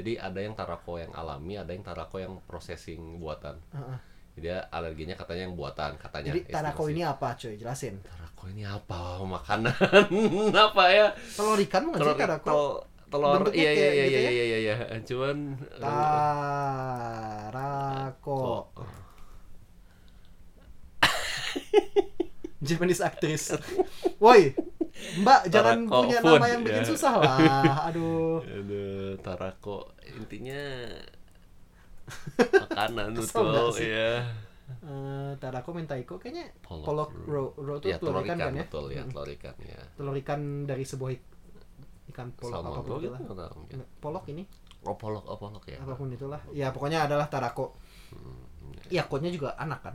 jadi 0.00 0.16
ada 0.18 0.40
yang 0.40 0.56
tarako 0.56 0.96
yang 0.96 1.12
alami 1.12 1.54
ada 1.54 1.70
yang 1.70 1.84
tarako 1.84 2.16
yang 2.16 2.40
processing 2.48 3.20
buatan. 3.20 3.60
Heeh. 3.70 3.98
jadi 4.30 4.40
dia 4.40 4.64
alerginya 4.72 5.12
katanya 5.14 5.44
yang 5.44 5.56
buatan 5.58 6.00
katanya 6.00 6.32
jadi 6.32 6.40
tarako 6.48 6.88
estimasi. 6.88 6.94
ini 6.96 7.02
apa 7.04 7.28
cuy? 7.36 7.54
Jelasin. 7.60 7.94
Tarako 8.00 8.44
ini 8.48 8.64
apa? 8.64 9.20
Makanan. 9.20 9.74
Apa 10.70 10.84
ya? 10.88 11.12
Telur 11.36 11.60
ikan 11.60 11.82
nggak 11.92 12.00
sih 12.00 12.14
tarako? 12.16 12.48
tel- 12.48 12.80
telur 13.10 13.42
iya 13.52 13.70
iya 13.74 13.90
iya 13.92 14.06
gitu 14.06 14.16
iya 14.16 14.20
ya? 14.24 14.30
iya 14.30 14.44
iya 14.46 14.58
iya. 14.64 14.76
Cuman 15.04 15.36
tarako. 17.20 18.40
Japanese 22.64 23.00
actress. 23.00 23.56
Woi 24.20 24.52
mbak 25.20 25.40
jangan 25.50 25.78
Tarako 25.84 25.98
punya 26.04 26.18
food, 26.22 26.38
nama 26.38 26.46
yang 26.48 26.62
bikin 26.62 26.84
ya. 26.84 26.90
susah. 26.92 27.12
Lah 27.22 27.76
aduh. 27.88 28.38
Aduh, 28.42 29.10
tarako 29.20 29.76
intinya 30.04 30.62
makanan 32.62 33.08
betul 33.14 33.70
sih? 33.74 33.88
ya 33.90 34.12
Eh, 34.70 35.32
tarako 35.42 35.74
mentaiko 35.74 36.14
kayaknya 36.22 36.46
Polok 36.62 36.86
polok 36.86 37.10
ro 37.26 37.42
ro 37.58 37.74
itu 37.82 37.90
ya 37.90 37.98
telur 37.98 38.22
telur 38.22 38.22
ikan 38.22 38.38
ikan 38.38 38.38
kan 38.38 38.54
ya? 38.54 38.64
betul 38.70 38.84
ya 38.86 39.02
telur 39.02 39.28
ikan 39.34 39.54
ya 39.66 39.80
telur 39.98 40.14
ikan 40.22 40.40
dari 40.62 40.84
sebuah 40.86 41.10
ik- 41.10 41.30
ikan 42.14 42.28
polok 42.38 42.54
salmon 42.54 42.78
apa 42.78 42.80
pun 42.86 43.02
gitu 43.02 43.34
mungkin. 43.58 43.78
polok 43.98 44.24
ini. 44.30 44.42
Oh 44.86 44.94
polok 44.94 45.26
oh 45.26 45.34
polok 45.36 45.64
ya 45.66 45.78
apa 45.82 45.98
pun 45.98 46.06
itulah. 46.14 46.38
Ya 46.54 46.70
pokoknya 46.70 47.10
adalah 47.10 47.26
tarako. 47.26 47.74
Hmm, 48.14 48.46
ya 48.94 49.02
kodnya 49.10 49.34
juga 49.34 49.58
anak 49.58 49.82
kan 49.82 49.94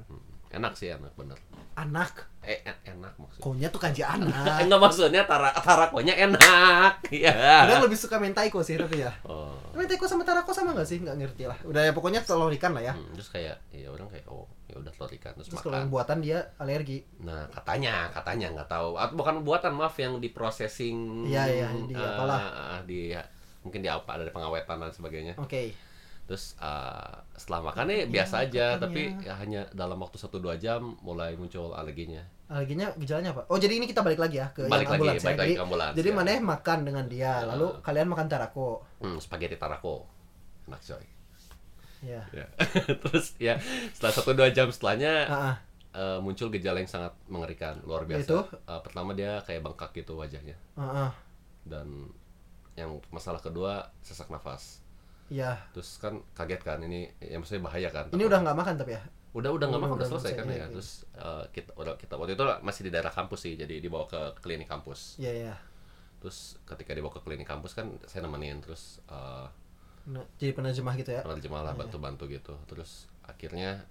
enak 0.55 0.73
sih 0.73 0.87
enak 0.89 1.11
bener. 1.13 1.35
Anak? 1.75 2.31
Eh 2.39 2.63
en- 2.63 2.95
enak 2.95 3.13
maksudnya. 3.19 3.43
Kodnya 3.43 3.67
tuh 3.67 3.81
kanji 3.83 4.01
anak. 4.01 4.31
Enggak 4.63 4.79
maksudnya 4.79 5.21
tara 5.27 5.51
tarakonya 5.51 6.15
enak. 6.15 7.03
Ya 7.25 7.35
Kadang 7.67 7.85
lebih 7.85 7.99
suka 7.99 8.15
mentaiko 8.17 8.63
sih 8.63 8.79
tapi 8.79 9.03
ya. 9.03 9.11
Oh. 9.27 9.51
Mentaiko 9.75 10.07
sama 10.07 10.23
tarako 10.23 10.55
sama 10.55 10.71
nggak 10.71 10.87
sih? 10.87 10.97
Nggak 11.03 11.15
ngerti 11.19 11.43
lah. 11.45 11.57
Udah 11.67 11.81
ya 11.83 11.91
pokoknya 11.91 12.23
telur 12.23 12.49
ikan 12.55 12.71
lah 12.73 12.83
ya. 12.83 12.93
Hmm, 12.95 13.11
terus 13.13 13.29
kayak 13.29 13.59
ya 13.75 13.91
orang 13.91 14.07
kayak 14.07 14.25
oh 14.31 14.47
ya 14.65 14.79
udah 14.79 14.91
telur 14.95 15.11
ikan 15.19 15.31
terus, 15.35 15.47
terus 15.51 15.61
kalau 15.61 15.75
makan 15.75 15.83
yang 15.83 15.91
buatan 15.91 16.17
dia 16.23 16.37
alergi. 16.57 17.03
Nah 17.21 17.45
katanya 17.51 18.07
katanya 18.15 18.47
nggak 18.55 18.69
tahu. 18.71 18.95
Atau 18.95 19.13
bukan 19.19 19.35
buatan 19.43 19.73
maaf 19.75 19.95
yang 19.99 20.17
di 20.17 20.31
processing 20.31 21.27
Iya, 21.27 21.43
iya, 21.51 21.67
di 21.75 21.93
eh, 21.93 22.01
apalah. 22.01 22.39
di 22.87 23.11
mungkin 23.65 23.81
di 23.81 23.89
apa 23.89 24.15
ada 24.15 24.29
pengawetan 24.29 24.77
dan 24.77 24.93
sebagainya. 24.93 25.33
Oke 25.41 25.73
terus 26.25 26.57
eh, 26.57 27.15
setelah 27.37 27.69
makannya 27.69 28.05
Iya, 28.05 28.07
biasa 28.09 28.35
aja 28.49 28.65
katanya. 28.75 28.81
tapi 28.81 29.01
ya 29.21 29.33
hanya 29.37 29.61
dalam 29.77 29.97
waktu 30.01 30.17
1-2 30.17 30.57
jam 30.57 30.81
mulai 31.05 31.37
muncul 31.37 31.77
alerginya 31.77 32.25
alerginya 32.49 32.89
gejalanya 32.97 33.29
apa 33.33 33.41
oh 33.45 33.57
jadi 33.57 33.77
ini 33.77 33.85
kita 33.85 34.01
balik 34.01 34.17
lagi 34.17 34.41
ya 34.41 34.49
ke 34.49 34.65
balik 34.65 34.89
yang 34.89 34.97
lagi 34.97 34.97
ambulans 34.97 35.21
ya 35.21 35.25
balik 35.25 35.37
lagi 35.37 35.45
jadi 35.45 35.53
ke 35.53 35.63
ambulans 35.65 35.93
jadi 35.97 36.09
ya. 36.09 36.15
maneh 36.17 36.37
makan 36.41 36.79
dengan 36.81 37.05
dia 37.05 37.31
lalu 37.45 37.67
Ah. 37.69 37.81
kalian 37.85 38.07
makan 38.09 38.25
tarako 38.25 38.69
hmm, 39.01 39.17
spaghetti 39.21 39.57
tarako 39.57 40.05
enak 40.65 40.81
coy 40.81 41.05
ya 42.05 42.21
ya. 42.33 42.45
terus 43.05 43.25
ya 43.37 43.57
setelah 43.93 44.13
satu 44.13 44.33
dua 44.33 44.49
jam 44.49 44.69
setelahnya 44.69 45.13
ah, 45.25 45.37
ah. 45.53 45.55
eh, 45.93 46.17
muncul 46.21 46.49
gejala 46.49 46.81
yang 46.81 46.89
sangat 46.89 47.13
mengerikan 47.25 47.81
luar 47.85 48.05
biasa 48.05 48.25
Yaitu? 48.25 48.39
Eh, 48.65 48.81
pertama 48.81 49.13
dia 49.13 49.41
kayak 49.45 49.61
bengkak 49.61 49.93
gitu 49.93 50.17
wajahnya 50.17 50.57
ah, 50.77 51.09
ah. 51.09 51.11
dan 51.65 52.09
yang 52.73 52.97
masalah 53.09 53.41
kedua 53.41 53.89
sesak 54.01 54.29
nafas 54.29 54.84
ya 55.25 55.57
terus 55.73 55.97
kan 55.97 56.21
kaget 56.33 56.61
kan 56.61 56.77
ini 56.85 57.09
ya 57.17 57.41
maksudnya 57.41 57.65
bahaya 57.65 57.89
kan 57.89 58.05
ini 58.13 58.23
udah 58.23 58.39
nggak 58.45 58.57
makan 58.57 58.75
tapi 58.77 58.93
ya? 58.93 59.01
Udah 59.35 59.51
udah 59.51 59.67
nggak 59.67 59.81
Udah, 59.83 59.89
makan 59.91 59.97
udah 59.99 60.09
selesai 60.15 60.31
kan 60.31 60.45
iya, 60.47 60.53
ya. 60.53 60.57
iya. 60.63 60.65
terus 60.71 60.89
eh, 61.11 61.43
kita 61.51 61.71
udah 61.75 61.93
kita 61.99 62.13
waktu 62.15 62.39
itu 62.39 62.43
masih 62.63 62.81
di 62.87 62.91
daerah 62.93 63.11
kampus 63.11 63.39
sih 63.43 63.53
jadi 63.59 63.83
dibawa 63.83 64.07
ke 64.07 64.21
klinik 64.39 64.69
kampus. 64.69 65.19
Ya 65.19 65.33
ya 65.33 65.55
terus 66.23 66.55
ketika 66.63 66.95
dibawa 66.95 67.11
ke 67.11 67.21
klinik 67.21 67.43
kampus 67.43 67.75
kan 67.75 67.91
saya 68.07 68.23
nemenin 68.23 68.63
terus 68.63 69.03
eh 69.07 69.47
Nah, 70.05 70.21
jadi 70.37 70.53
penerjemah 70.53 70.93
gitu 70.95 71.17
ya? 71.17 71.25
penerjemah 71.25 71.65
lah 71.65 71.73
Iya. 71.73 71.81
bantu-bantu 71.81 72.29
gitu. 72.29 72.53
Terus 72.69 73.09
akhirnya 73.25 73.89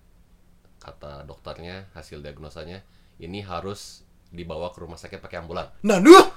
kata 0.78 1.26
dokternya 1.26 1.90
hasil 1.90 2.22
diagnosanya 2.22 2.86
ini 3.18 3.42
harus 3.42 4.06
dibawa 4.30 4.70
ke 4.70 4.78
rumah 4.80 4.94
sakit 4.94 5.18
pakai 5.18 5.42
ambulan. 5.42 5.66
Nah 5.82 5.98
duh! 5.98 6.30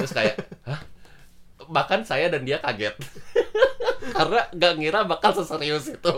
Terus 0.00 0.16
kayak 0.16 0.34
hah? 0.64 0.80
Bahkan 1.60 2.08
saya 2.08 2.32
dan 2.32 2.48
dia 2.48 2.56
kaget 2.58 2.96
karena 4.10 4.40
nggak 4.50 4.72
ngira 4.76 5.00
bakal 5.04 5.30
seserius 5.32 5.86
itu. 5.88 6.14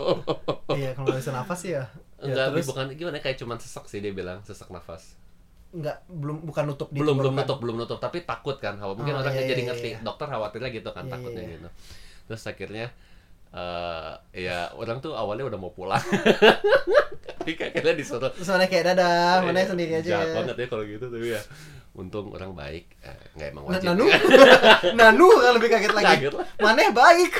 Iya 0.69 0.91
kalau 0.91 1.07
nggak 1.07 1.19
bisa 1.19 1.31
nafas 1.31 1.59
sih 1.59 1.71
ya 1.71 1.85
ya 2.17 2.23
Enggak, 2.23 2.45
terus? 2.53 2.65
bukan 2.67 2.85
gimana 2.93 3.17
kayak 3.17 3.35
cuman 3.35 3.57
sesak 3.57 3.85
sih 3.85 3.97
dia 3.97 4.11
bilang 4.11 4.39
sesak 4.41 4.69
nafas. 4.69 5.17
Nggak 5.71 6.03
belum 6.05 6.43
bukan 6.43 6.63
nutup 6.65 6.87
di 6.87 6.97
belum 6.97 7.15
belum 7.15 7.31
tenggorokan. 7.31 7.41
nutup 7.43 7.57
belum 7.59 7.75
nutup 7.77 7.97
tapi 7.97 8.17
takut 8.21 8.55
kan. 8.55 8.75
Khawatir 8.75 8.97
mungkin 8.97 9.15
Oh, 9.15 9.21
orang 9.21 9.33
iya, 9.33 9.47
jadi 9.47 9.57
iya, 9.57 9.67
ngerti 9.67 9.89
iya. 9.89 9.99
dokter 9.99 10.27
khawatirnya 10.27 10.69
gitu 10.69 10.89
kan 10.89 11.03
Iya, 11.03 11.11
takutnya 11.11 11.41
iya, 11.41 11.47
iya. 11.47 11.55
gitu. 11.57 11.69
Terus 12.25 12.43
akhirnya 12.45 12.85
eh 13.51 14.11
ya 14.39 14.71
orang 14.71 14.97
tuh 14.99 15.11
awalnya 15.11 15.43
udah 15.43 15.57
mau 15.57 15.71
pulang. 15.71 15.99
Tapi 17.41 17.51
kayaknya 17.53 17.93
disuruh 17.93 18.29
terus 18.29 18.47
mana 18.47 18.65
kayak 18.65 18.93
dadah 18.93 19.41
mana 19.41 19.57
Iya, 19.57 19.67
sendiri 19.67 19.91
aja. 19.95 20.09
jahat 20.13 20.29
banget 20.35 20.55
ya 20.55 20.67
kalau 20.67 20.83
gitu 20.85 21.05
tapi 21.07 21.27
ya 21.29 21.41
untung 21.91 22.31
orang 22.31 22.53
baik 22.53 22.85
eh, 23.01 23.17
nggak 23.35 23.47
emang 23.49 23.63
Nah, 23.65 23.71
wajib. 23.75 23.87
Nanu? 23.89 24.05
Nanu 24.99 25.27
kan 25.35 25.51
lebih 25.57 25.69
kaget 25.69 25.91
lagi. 25.91 26.05
Kaget 26.21 26.33
lah. 26.33 26.45
mana 26.61 26.81
baik 26.93 27.33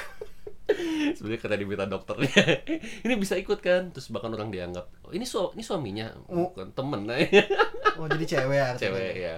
sebenarnya 1.13 1.39
kata 1.39 1.55
diminta 1.55 1.85
dokternya 1.85 2.31
ini 3.05 3.13
bisa 3.15 3.35
ikut 3.35 3.59
kan? 3.59 3.89
Terus 3.91 4.09
bahkan 4.09 4.31
orang 4.31 4.49
dianggap 4.49 4.85
oh, 5.03 5.11
ini 5.11 5.23
su 5.23 5.51
ini 5.53 5.61
suaminya. 5.61 6.11
Oh. 6.27 6.51
bukan 6.51 6.71
temen. 6.71 7.01
Oh 7.99 8.07
jadi 8.07 8.23
cewek 8.23 8.55
artinya. 8.55 8.81
cewek 8.87 9.13
ya 9.19 9.35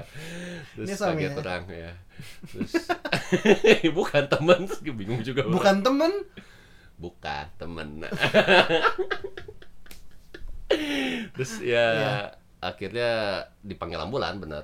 terus 0.77 0.85
Ini 0.87 0.93
suaminya. 0.93 1.33
kaget 1.33 1.41
orang 1.41 1.63
ya 1.73 1.91
terus 2.53 2.73
bukan 3.97 4.23
temen. 4.29 4.59
Terus 4.69 4.81
bingung 4.85 5.21
juga. 5.25 5.41
Bukan 5.49 5.81
temen? 5.81 6.11
Bukan 7.01 7.45
temen. 7.57 7.87
Terus 11.33 11.51
ya 11.59 11.85
Iya. 11.97 12.13
akhirnya 12.61 13.09
dipanggil 13.65 13.99
ambulan 13.99 14.37
bener 14.39 14.63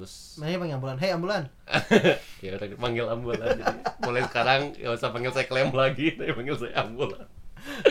terus 0.00 0.40
mana 0.40 0.56
panggil 0.56 0.76
ambulan? 0.80 0.96
Hei 0.96 1.10
ambulan! 1.12 1.42
Ya 2.44 2.56
udah 2.56 2.66
panggil 2.80 3.04
ambulan. 3.04 3.52
Jadi 3.52 3.76
mulai 4.00 4.22
sekarang 4.24 4.60
nggak 4.72 4.96
usah 4.96 5.12
panggil 5.12 5.32
saya 5.36 5.44
klaim 5.44 5.68
lagi 5.70 6.16
tapi 6.16 6.32
panggil 6.32 6.56
saya 6.56 6.72
ambulan. 6.80 7.28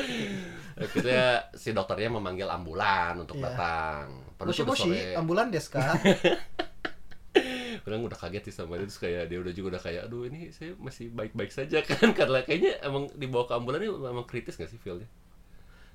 Akhirnya 0.81 1.45
si 1.53 1.69
dokternya 1.69 2.09
memanggil 2.09 2.49
ambulan 2.49 3.13
untuk 3.21 3.37
Iya. 3.37 3.53
datang. 3.53 4.05
Padahal 4.33 4.49
moshi 4.49 4.63
moshi 4.65 4.89
sore. 4.89 5.13
ambulan 5.13 5.53
desu 5.53 5.69
ka 5.69 5.85
orang 7.85 8.05
udah 8.05 8.17
kaget 8.17 8.49
sih 8.49 8.53
sama 8.53 8.77
dia 8.77 8.85
terus 8.85 9.01
kayak 9.01 9.29
dia 9.29 9.37
udah 9.41 9.53
juga 9.53 9.77
udah 9.77 9.81
kayak 9.81 10.01
aduh 10.05 10.25
ini 10.25 10.49
saya 10.53 10.73
masih 10.77 11.09
baik-baik 11.13 11.53
saja 11.53 11.81
kan. 11.85 12.13
Karena 12.17 12.41
kayaknya 12.41 12.81
emang 12.81 13.05
dibawa 13.13 13.45
ke 13.45 13.53
ambulan 13.53 13.85
ini 13.85 13.89
emang 13.93 14.25
kritis 14.25 14.57
gak 14.57 14.69
sih 14.69 14.77
feelnya 14.81 15.05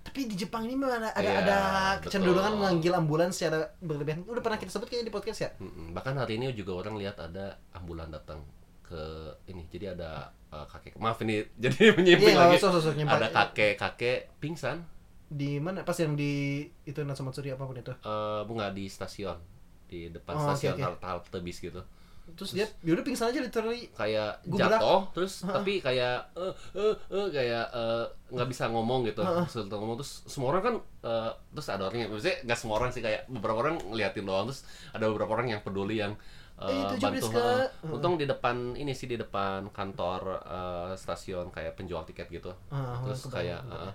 tapi 0.04 0.28
di 0.28 0.36
Jepang 0.36 0.62
ini 0.62 0.76
memang 0.76 0.94
ada 0.94 1.10
ada, 1.10 1.20
Iya, 1.20 1.32
ada 1.40 1.58
kecenderungan 1.98 2.44
betul. 2.46 2.60
memanggil 2.60 2.92
ambulan 2.94 3.30
secara 3.30 3.72
berlebihan. 3.80 4.20
Udah 4.22 4.38
pernah 4.38 4.56
kita 4.56 4.70
sebut 4.70 4.86
kayaknya 4.86 5.08
di 5.08 5.14
podcast 5.14 5.38
ya? 5.40 5.50
Mm-mm. 5.56 5.90
bahkan 5.90 6.14
hari 6.14 6.36
ini 6.36 6.52
juga 6.52 6.76
orang 6.76 6.94
lihat 6.94 7.16
ada 7.18 7.56
ambulan 7.72 8.08
datang 8.08 8.44
ke 8.82 9.00
ini. 9.46 9.64
Jadi 9.66 9.90
ada 9.90 10.28
uh, 10.48 10.68
kakek. 10.68 10.94
Maaf 10.96 11.18
ini 11.20 11.40
jadi 11.64 11.90
menyimpang 11.92 12.30
iya 12.30 12.46
lagi. 12.46 12.60
usah 12.60 12.70
usah 12.70 12.92
nyempat 12.92 13.16
ada 13.16 13.28
kakek 13.32 13.72
kakek 13.74 14.18
pingsan. 14.38 14.84
Di 15.24 15.56
mana? 15.56 15.82
Pas 15.82 15.96
yang 15.96 16.12
di 16.12 16.62
itu 16.84 17.00
Natsumatsuri 17.00 17.50
apa 17.50 17.64
pun 17.64 17.74
itu? 17.74 17.90
Eh 17.90 18.40
bunga 18.44 18.68
di 18.68 18.84
stasiun. 18.86 19.40
Di 19.88 20.12
depan 20.12 20.36
Oh, 20.36 20.44
stasiun 20.46 20.76
oke. 20.76 20.82
halte 20.84 21.02
halte 21.02 21.38
bis 21.40 21.58
gitu 21.58 21.80
terus 22.24 22.50
dia 22.50 22.66
dia 22.80 22.92
udah 22.92 23.04
pingsan 23.04 23.28
aja 23.28 23.38
literally 23.38 23.86
kayak 23.92 24.40
jatuh 24.48 25.06
terus 25.12 25.40
Heeh. 25.40 25.54
tapi 25.54 25.72
kayak 25.78 26.24
eh 26.34 26.52
eh 26.74 26.94
eh 27.08 27.26
kayak 27.28 27.66
eh, 27.70 28.04
nggak 28.28 28.48
bisa 28.48 28.64
ngomong 28.68 29.04
gitu 29.04 29.20
Heeh. 29.20 29.44
Sulit 29.46 29.68
ngomong 29.68 29.94
terus 29.94 30.24
semua 30.24 30.50
orang 30.50 30.62
kan 30.62 30.74
eh, 31.04 31.30
terus 31.52 31.68
ada 31.68 31.84
orang 31.84 31.98
yang 32.00 32.10
maksudnya 32.10 32.36
nggak 32.42 32.58
semua 32.58 32.74
orang 32.78 32.90
sih 32.90 33.00
kayak 33.00 33.28
beberapa 33.28 33.60
orang 33.60 33.76
ngeliatin 33.84 34.24
doang 34.24 34.48
terus 34.48 34.64
ada 34.90 35.04
beberapa 35.06 35.30
orang 35.32 35.48
yang 35.48 35.60
peduli 35.60 36.00
yang 36.00 36.16
eh, 36.54 36.66
Eh, 36.66 36.80
itu 36.82 36.94
bantu. 36.98 37.26
Heeh. 37.30 37.66
untung 37.86 38.14
di 38.14 38.24
depan 38.24 38.56
ini 38.74 38.92
sih 38.92 39.06
di 39.06 39.14
depan 39.14 39.68
kantor 39.68 40.20
eh, 40.40 40.92
stasiun 40.94 41.50
kayak 41.50 41.74
penjual 41.74 42.02
tiket 42.02 42.26
gitu 42.28 42.50
Ah, 42.68 42.98
terus 43.00 43.26
kayak 43.28 43.62
eh, 43.64 43.92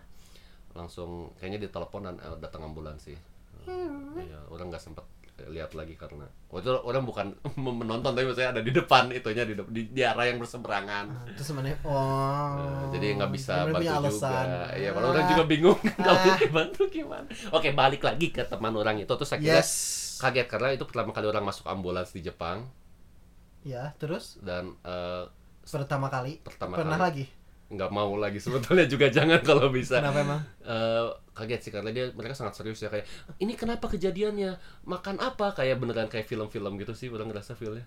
langsung 0.71 1.33
kayaknya 1.36 1.65
ditelepon 1.65 2.01
dan 2.03 2.15
eh, 2.17 2.38
datang 2.39 2.63
ambulans 2.63 3.01
sih 3.01 3.17
Hmm. 3.59 4.15
Iya, 4.15 4.39
orang 4.50 4.71
nggak 4.71 4.79
sempet 4.81 5.03
lihat 5.48 5.72
lagi 5.72 5.96
karena 5.96 6.27
waktu 6.51 6.67
itu 6.67 6.72
orang 6.84 7.03
bukan 7.08 7.27
menonton 7.79 8.12
tapi 8.12 8.27
maksudnya 8.27 8.51
ada 8.51 8.62
di 8.62 8.69
depan 8.69 9.08
itunya 9.10 9.48
di, 9.48 9.53
di, 9.72 9.81
di 9.89 10.01
arah 10.03 10.27
yang 10.27 10.38
berseberangan. 10.38 11.05
Ah, 11.08 11.24
terus 11.31 11.50
mana 11.55 11.72
oh. 11.88 12.51
Nah, 12.60 12.91
jadi 12.91 13.15
nggak 13.15 13.31
bisa 13.31 13.53
bantu 13.63 13.79
punya 13.79 13.96
juga. 14.03 14.39
iya 14.75 14.89
kalau 14.91 15.08
orang 15.10 15.24
Ah. 15.24 15.29
juga 15.31 15.43
bingung 15.48 15.79
kalau 15.98 16.19
Ah. 16.19 16.38
dibantu 16.38 16.81
gimana. 16.88 17.27
Oke 17.50 17.69
balik 17.72 18.01
lagi 18.03 18.27
ke 18.29 18.43
teman 18.43 18.74
orang 18.75 19.00
itu 19.00 19.13
terus 19.15 19.31
akhirnya 19.31 19.63
yes. 19.63 19.72
kaget 20.19 20.48
karena 20.48 20.75
itu 20.75 20.84
pertama 20.84 21.15
kali 21.15 21.25
orang 21.25 21.48
masuk 21.48 21.63
ambulans 21.65 22.12
di 22.12 22.19
Jepang. 22.19 22.67
Ya 23.63 23.96
terus? 24.00 24.39
Dan 24.39 24.75
eh, 24.84 25.24
pertama 25.63 26.10
kali? 26.10 26.39
Pertama 26.41 26.75
pernah 26.75 26.98
kali. 26.98 27.05
lagi 27.08 27.25
nggak 27.69 27.91
mau 27.93 28.13
lagi. 28.17 28.41
Sebetulnya 28.45 28.85
juga 28.85 29.07
jangan 29.09 29.39
kalau 29.41 29.69
bisa. 29.69 30.01
Kenapa 30.01 30.19
emang? 30.21 30.41
Eh, 30.65 31.07
kaget 31.38 31.61
sih 31.63 31.71
karena 31.71 31.89
dia 31.93 32.09
mereka 32.11 32.35
sangat 32.35 32.57
serius 32.57 32.81
ya 32.81 32.89
kayak 32.89 33.05
ini 33.39 33.53
kenapa 33.53 33.88
kejadiannya? 33.88 34.57
Makan 34.83 35.21
apa? 35.21 35.53
Kayak 35.53 35.79
beneran 35.79 36.09
kayak 36.09 36.25
film-film 36.25 36.75
gitu 36.77 36.91
sih 36.91 37.07
orang 37.07 37.29
ngerasa 37.29 37.53
feelnya. 37.53 37.85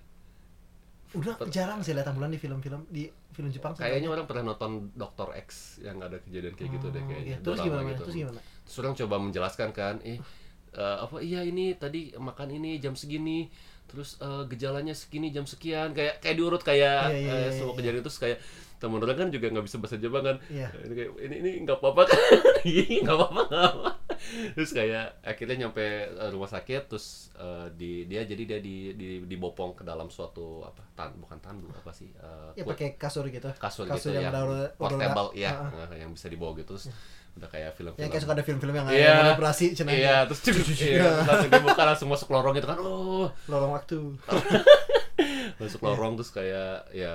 Udah 1.12 1.36
jarang 1.52 1.84
sih 1.84 1.92
lihat 1.92 2.08
ambulan 2.08 2.32
di 2.32 2.40
film-film 2.40 2.88
di 2.88 3.04
film 3.36 3.52
Jepang 3.52 3.76
kayaknya 3.76 4.08
orang 4.08 4.24
pernah 4.24 4.48
nonton 4.48 4.96
Dokter 4.96 5.28
X 5.44 5.76
yang 5.84 6.00
ada 6.00 6.16
kejadian 6.16 6.56
kayak 6.56 6.70
gitu 6.72 6.86
deh 6.88 7.04
Oh, 7.04 7.08
kayaknya. 7.08 7.36
iya. 7.36 7.44
terus 7.44 7.58
gimana 7.60 7.84
gitu. 7.92 8.02
terus 8.08 8.16
gimana? 8.16 8.40
Terus 8.64 8.76
orang 8.80 8.94
coba 8.96 9.16
menjelaskan 9.20 9.68
kan 9.76 9.94
eh 10.08 10.16
eh, 10.72 10.96
apa 11.04 11.20
iya 11.20 11.44
ini 11.44 11.76
tadi 11.76 12.16
makan 12.16 12.48
ini 12.56 12.80
jam 12.80 12.96
segini 12.96 13.52
terus 13.84 14.16
eh, 14.24 14.48
gejalanya 14.48 14.96
segini 14.96 15.28
jam 15.28 15.44
sekian. 15.44 15.92
Kayak 15.92 16.24
kayak 16.24 16.36
diurut 16.40 16.62
kayak 16.64 17.12
Iya, 17.12 17.18
iya, 17.20 17.28
eh, 17.28 17.40
iya, 17.44 17.50
semua 17.60 17.76
kejadian 17.76 18.00
terus 18.00 18.16
kayak 18.16 18.38
temen 18.82 18.98
orang 18.98 19.14
kan 19.16 19.28
juga 19.30 19.46
nggak 19.48 19.62
bisa 19.62 19.78
bahasa 19.78 19.96
Jepang 19.96 20.24
kan. 20.24 20.36
Iya. 20.50 20.68
ini 20.82 20.92
kayak 20.92 21.10
ini 21.22 21.34
ini 21.38 21.50
nggak 21.62 21.78
apa-apa 21.78 22.02
kan? 22.04 22.18
Iya, 22.66 23.02
nggak 23.02 23.16
apa-apa 23.16 23.40
nggak 23.46 23.64
apa 23.64 23.90
terus 24.54 24.70
kayak 24.70 25.18
akhirnya 25.20 25.66
nyampe 25.66 25.82
eh, 26.06 26.30
rumah 26.30 26.46
sakit 26.46 26.86
terus 26.86 27.34
eh, 27.34 27.66
di 27.74 28.06
dia 28.06 28.22
jadi 28.22 28.42
dia 28.46 28.58
di, 28.62 28.94
di 28.94 29.08
dibopong 29.26 29.74
ke 29.74 29.82
dalam 29.82 30.06
suatu 30.08 30.62
apa 30.62 30.78
tan 30.94 31.10
bukan 31.18 31.42
tandu 31.42 31.66
apa 31.68 31.90
sih 31.90 32.06
eh, 32.12 32.50
ya 32.54 32.62
pakai 32.62 32.94
kasur 32.94 33.26
gitu. 33.26 33.50
Kasur, 33.58 33.82
kasur 33.84 34.14
gitu 34.14 34.22
yang 34.22 34.30
ya 34.30 34.30
darurat- 34.30 34.74
portable 34.78 35.30
ya 35.34 35.50
ah. 35.58 35.90
eh, 35.90 36.06
yang 36.06 36.14
bisa 36.14 36.30
dibawa 36.30 36.54
gitu 36.54 36.74
terus 36.74 36.86
udah 37.32 37.48
kayak 37.48 37.72
film-film. 37.74 37.98
Yang 37.98 38.10
kayak 38.12 38.22
suka 38.22 38.34
ada 38.36 38.44
film-film 38.44 38.74
yang 38.76 38.86
Iya. 38.92 39.12
ada 39.24 39.32
operasi 39.34 39.64
cenah 39.72 39.90
iya 39.90 40.16
terus 40.28 40.40
iya, 40.46 41.02
terus 41.02 41.26
langsung 41.26 41.50
dibuka 41.50 41.82
langsung 41.82 42.08
masuk 42.12 42.28
lorong 42.30 42.54
gitu 42.54 42.68
kan 42.68 42.78
oh. 42.78 43.26
Lorong 43.50 43.72
waktu 43.74 43.98
masuk 45.58 45.80
lorong 45.82 46.14
terus 46.16 46.30
kayak 46.30 46.88
ya 46.92 47.12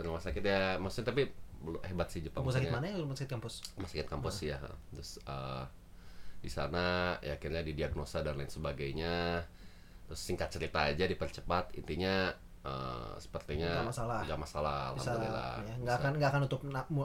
rumah 0.00 0.20
sakit 0.20 0.42
ya. 0.42 0.76
Maksudnya 0.76 1.12
tapi 1.14 1.22
hebat 1.86 2.08
sih 2.10 2.20
Jepang 2.20 2.42
rumah 2.42 2.54
sakit 2.58 2.70
mana 2.74 2.86
ya? 2.90 2.96
Rumah 2.98 3.16
sakit 3.16 3.30
kampus? 3.30 3.54
Rumah 3.78 3.88
sakit 3.88 4.06
kampus 4.10 4.36
ya 4.42 4.58
terus 4.92 5.22
eh, 5.22 5.64
di 6.42 6.50
sana 6.50 7.14
ya 7.22 7.38
akhirnya 7.38 7.62
didiagnosa 7.62 8.20
dan 8.26 8.34
lain 8.34 8.50
sebagainya. 8.50 9.46
Terus 10.10 10.20
singkat 10.20 10.50
cerita 10.50 10.84
aja 10.90 11.06
dipercepat. 11.06 11.78
Intinya 11.78 12.34
eh, 12.66 13.14
sepertinya 13.22 13.82
Nggak 13.82 13.90
masalah. 13.94 14.20
nggak 14.26 14.40
masalah 14.42 14.78
bisa 14.98 15.10
alhamdulillah. 15.14 15.54
ya, 15.62 15.74
nggak 15.82 15.96
akan 16.02 16.12
nggak 16.18 16.30
akan 16.34 16.40
nutup 16.46 16.60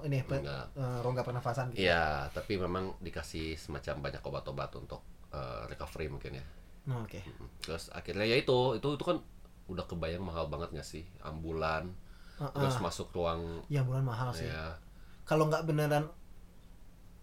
ini 0.09 0.19
pe- 0.25 0.41
eh, 0.45 0.99
rongga 1.05 1.21
pernafasan 1.21 1.65
gitu. 1.73 1.85
Iya, 1.85 2.27
tapi 2.33 2.57
memang 2.57 2.97
dikasih 3.01 3.53
semacam 3.57 4.09
banyak 4.09 4.21
obat-obat 4.25 4.71
untuk 4.75 5.01
eh, 5.29 5.63
recovery 5.69 6.09
mungkin 6.09 6.41
ya. 6.41 6.45
Nah, 6.87 7.03
oke. 7.03 7.19
Mm. 7.19 7.47
Terus 7.67 7.91
akhirnya 7.91 8.23
ya 8.23 8.39
itu, 8.39 8.79
itu 8.79 8.87
itu 8.95 9.03
kan 9.03 9.19
udah 9.67 9.85
kebayang 9.85 10.23
mahal 10.23 10.47
banget 10.47 10.71
gak 10.75 10.87
sih? 10.87 11.03
Ambulan, 11.21 11.91
Heeh. 12.39 12.51
terus 12.55 12.79
masuk 12.79 13.11
ruang 13.11 13.63
ya 13.67 13.83
ambulan 13.83 14.03
mahal 14.07 14.31
sih. 14.31 14.47
Ya 14.47 14.79
kalau 15.27 15.51
nggak 15.51 15.67
beneran 15.67 16.07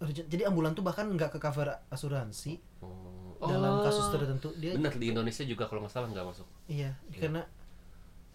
urgent- 0.05 0.29
jadi 0.29 0.53
ambulan 0.53 0.77
tuh 0.77 0.85
bahkan 0.85 1.09
nggak 1.09 1.33
ke 1.33 1.39
cover 1.41 1.73
asuransi 1.89 2.61
oh, 2.85 3.41
dalam 3.41 3.81
oh, 3.81 3.83
kasus 3.83 4.13
tertentu 4.13 4.53
dia 4.61 4.77
bener 4.77 4.93
di 4.93 5.09
Indonesia 5.09 5.41
juga 5.49 5.65
kalau 5.65 5.81
nggak 5.89 5.95
salah 5.97 6.09
nggak 6.13 6.27
masuk. 6.29 6.45
iya 6.69 6.93
karena 7.17 7.41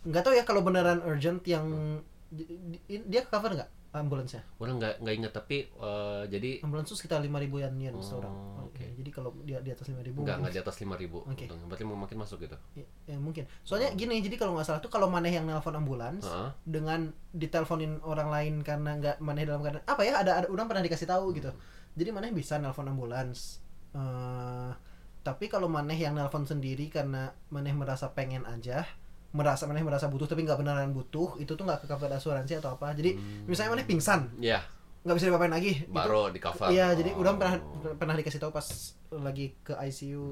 nggak 0.10 0.24
tahu 0.26 0.34
ya 0.34 0.44
kalau 0.48 0.66
beneran 0.66 1.06
urgent 1.06 1.44
yang 1.46 2.02
di- 2.34 2.50
dia 2.88 3.22
ke 3.22 3.30
cover 3.30 3.54
nggak 3.54 3.70
ambulansnya 3.90 4.46
Orang 4.62 4.78
nggak 4.78 5.02
nggak 5.02 5.16
ingat 5.18 5.32
tapi 5.34 5.66
eh, 5.66 6.24
jadi 6.30 6.62
ambulans 6.62 6.86
tuh 6.86 6.98
sekitar 6.98 7.22
lima 7.26 7.42
ribu 7.42 7.58
yen 7.58 7.74
yen 7.82 7.98
Oh, 7.98 8.06
seorang 8.06 8.34
oke. 8.62 8.80
Ya, 8.86 8.92
jadi 8.94 9.10
kalau 9.10 9.34
dia 9.42 9.58
di 9.60 9.74
atas 9.74 9.90
lima 9.90 10.06
ribu 10.06 10.22
nggak 10.22 10.38
nggak 10.46 10.54
di 10.54 10.62
atas 10.62 10.76
lima 10.78 10.96
ribu. 10.96 11.26
Oke. 11.26 11.50
Berarti 11.50 11.84
mau 11.90 11.98
makin 11.98 12.18
masuk 12.22 12.46
gitu. 12.46 12.54
ya, 12.78 12.86
ya, 13.10 13.18
mungkin 13.18 13.50
soalnya 13.66 13.90
gini 13.98 14.22
jadi 14.22 14.38
kalau 14.38 14.54
nggak 14.54 14.68
salah 14.70 14.80
tuh 14.80 14.94
kalau 14.94 15.10
maneh 15.10 15.34
yang 15.34 15.50
nelpon 15.50 15.74
ambulans 15.74 16.22
Heeh. 16.22 16.50
dengan 16.70 17.10
diteleponin 17.34 17.98
orang 18.06 18.30
lain 18.30 18.54
karena 18.62 18.92
nggak 19.02 19.16
maneh 19.26 19.44
dalam 19.50 19.66
keadaan 19.66 19.86
apa 19.90 20.02
ya 20.06 20.22
ada 20.22 20.32
ada 20.44 20.48
orang 20.50 20.70
pernah 20.70 20.86
dikasih 20.86 21.10
tahu 21.10 21.34
gitu 21.34 21.50
jadi 21.98 22.10
maneh 22.14 22.30
bisa 22.30 22.62
nelpon 22.62 22.86
ambulans 22.86 23.62
eh 23.98 24.72
tapi 25.20 25.52
kalau 25.52 25.68
maneh 25.68 25.98
yang 26.00 26.16
nelpon 26.16 26.48
sendiri 26.48 26.88
karena 26.88 27.34
maneh 27.52 27.74
merasa 27.76 28.14
pengen 28.16 28.46
aja 28.48 28.86
merasa 29.32 29.64
maneh 29.64 29.82
merasa 29.82 30.06
butuh 30.06 30.26
tapi 30.26 30.42
nggak 30.42 30.58
beneran 30.58 30.90
butuh 30.90 31.38
itu 31.38 31.50
tuh 31.50 31.62
nggak 31.62 31.82
ke 31.82 31.88
cover 31.88 32.10
asuransi 32.10 32.58
atau 32.58 32.74
apa 32.74 32.92
jadi 32.92 33.14
misalnya 33.46 33.74
maneh 33.74 33.86
pingsan 33.86 34.34
Ya, 34.38 34.66
nggak 35.02 35.16
bisa 35.16 35.26
diapain 35.28 35.50
lagi 35.50 35.72
gitu. 35.80 35.92
baru 35.92 36.28
di 36.28 36.38
cover. 36.38 36.68
Iya, 36.68 36.92
jadi 36.94 37.14
Oh. 37.14 37.22
orang 37.22 37.36
pernah 37.36 37.56
pernah 37.96 38.16
dikasih 38.16 38.38
tahu 38.38 38.50
pas 38.50 38.66
lagi 39.12 39.54
ke 39.60 39.72
ICU. 39.72 40.26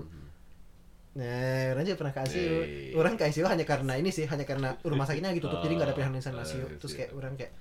Nah, 1.13 1.73
orang 1.73 1.81
juga 1.83 1.97
pernah 1.97 2.13
ke 2.13 2.21
ICU. 2.23 2.37
Hmm. 2.53 2.61
Hey. 2.63 2.91
Orang 2.93 3.13
ke 3.15 3.23
ICU 3.25 3.45
hanya 3.45 3.65
karena 3.65 3.93
ini 3.95 4.09
sih, 4.11 4.25
hanya 4.25 4.43
karena 4.43 4.77
rumah 4.83 5.01
sakitnya 5.03 5.29
lagi 5.29 5.39
tutup, 5.39 5.59
jadi 5.59 5.73
nggak 5.73 5.87
ada 5.87 5.95
pilihan 5.95 6.11
lain 6.11 6.21
selain 6.21 6.37
Oh, 6.37 6.43
ICU. 6.43 6.65
Terus 6.77 6.91
see. 6.91 6.97
kayak 6.99 7.11
orang 7.13 7.33
kayak 7.33 7.53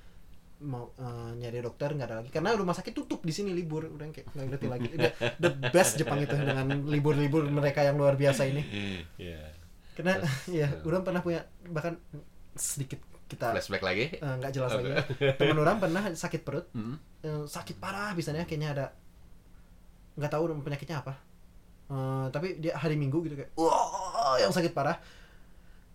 mau 0.58 0.88
eh, 0.90 1.30
nyari 1.36 1.60
dokter 1.60 1.88
nggak 1.90 2.06
ada 2.06 2.16
lagi 2.18 2.30
karena 2.30 2.48
rumah 2.52 2.72
sakit 2.72 2.90
tutup 2.90 3.20
di 3.20 3.28
sini 3.28 3.52
libur 3.52 3.84
orang 3.86 4.08
kayak 4.08 4.32
nggak 4.32 4.46
ngerti 4.50 4.66
lagi 4.66 4.88
the, 4.90 5.08
the 5.36 5.50
best 5.68 6.00
Jepang 6.00 6.16
itu 6.16 6.32
dengan 6.32 6.64
libur-libur 6.82 7.44
mereka 7.46 7.84
yang 7.84 8.00
luar 8.00 8.16
biasa 8.16 8.48
ini 8.48 8.64
Iya. 9.20 9.52
Karena 9.96 10.20
ya 10.60 10.68
orang 10.84 11.02
pernah 11.02 11.20
punya 11.20 11.40
bahkan 11.66 11.96
sedikit 12.52 13.00
kita 13.26 13.50
Flashback 13.50 13.82
lagi. 13.82 14.04
eh, 14.14 14.34
nggak 14.38 14.52
jelas 14.52 14.70
Oke. 14.70 14.86
lagi 14.86 14.92
teman 15.34 15.58
orang 15.58 15.76
pernah 15.80 16.02
sakit 16.06 16.40
perut 16.44 16.68
Hmm. 16.70 16.94
eh, 17.20 17.42
sakit 17.42 17.76
parah 17.76 18.12
misalnya 18.12 18.44
kayaknya 18.44 18.70
ada 18.70 18.86
nggak 20.14 20.30
tahu 20.30 20.44
penyakitnya 20.60 21.00
apa 21.00 21.14
Eh, 21.86 22.26
tapi 22.34 22.58
dia 22.58 22.74
hari 22.74 22.98
minggu 22.98 23.22
gitu 23.22 23.38
kayak 23.38 23.54
wah 23.54 24.34
yang 24.36 24.50
sakit 24.50 24.74
parah 24.74 24.98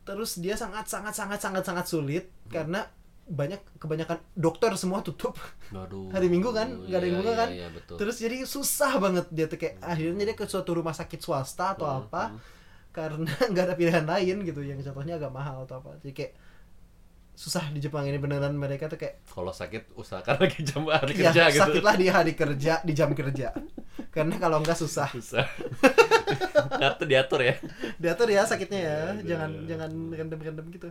terus 0.01 0.39
dia 0.39 0.55
sangat 0.55 0.87
sangat 0.87 1.11
sangat 1.11 1.35
sangat 1.37 1.63
sangat 1.67 1.85
sulit 1.85 2.25
karena 2.47 2.87
banyak 3.27 3.59
kebanyakan 3.75 4.23
dokter 4.33 4.71
semua 4.75 5.03
tutup 5.03 5.35
Waduh. 5.69 6.11
Hari 6.11 6.27
Minggu 6.27 6.51
kan? 6.51 6.67
Nggak 6.83 6.95
ada 6.95 7.05
yang 7.05 7.15
Iya, 7.15 7.19
buka 7.19 7.31
iya, 7.31 7.39
kan? 7.39 7.49
Iya, 7.51 7.67
betul. 7.71 7.95
terus 7.95 8.15
jadi 8.17 8.37
susah 8.43 8.91
banget 8.97 9.25
dia 9.31 9.45
tuh 9.47 9.55
kayak 9.55 9.75
akhirnya 9.79 10.23
dia 10.25 10.35
ke 10.35 10.43
suatu 10.47 10.71
rumah 10.73 10.91
sakit 10.91 11.19
swasta 11.19 11.75
atau 11.75 11.83
Hmm, 11.85 11.99
apa 12.01 12.23
hmm. 12.27 12.39
Karena 12.91 13.27
nggak 13.51 13.63
ada 13.67 13.75
pilihan 13.75 14.05
lain 14.05 14.35
gitu 14.43 14.61
yang 14.61 14.79
contohnya 14.79 15.15
agak 15.17 15.31
mahal 15.31 15.63
atau 15.63 15.79
apa 15.79 15.95
jadi 16.03 16.13
kayak 16.13 16.33
susah 17.31 17.71
di 17.71 17.79
Jepang 17.79 18.03
ini 18.05 18.19
beneran 18.19 18.53
mereka 18.53 18.85
tuh 18.85 18.99
kayak 18.99 19.23
Kalau 19.25 19.49
sakit 19.49 19.95
usahakan 19.97 20.35
lagi 20.45 20.61
jam 20.61 20.83
hari 20.85 21.15
ya 21.15 21.31
kerja 21.31 21.43
gitu. 21.49 21.61
sakitlah 21.63 21.95
di 21.97 22.07
hari 22.11 22.33
kerja 22.35 22.73
di 22.83 22.93
jam 22.93 23.09
kerja 23.15 23.55
karena 24.11 24.35
kalau 24.37 24.59
nggak 24.59 24.75
susah 24.77 25.07
Susah. 25.09 25.47
Diatur 26.81 27.07
diatur 27.07 27.39
ya. 27.41 27.55
diatur 27.97 28.27
ya 28.29 28.43
sakitnya 28.43 28.79
ya 28.83 28.97
Aduh. 29.15 29.25
jangan 29.25 29.51
jangan 29.65 29.91
random-random 30.11 30.65
gitu 30.71 30.89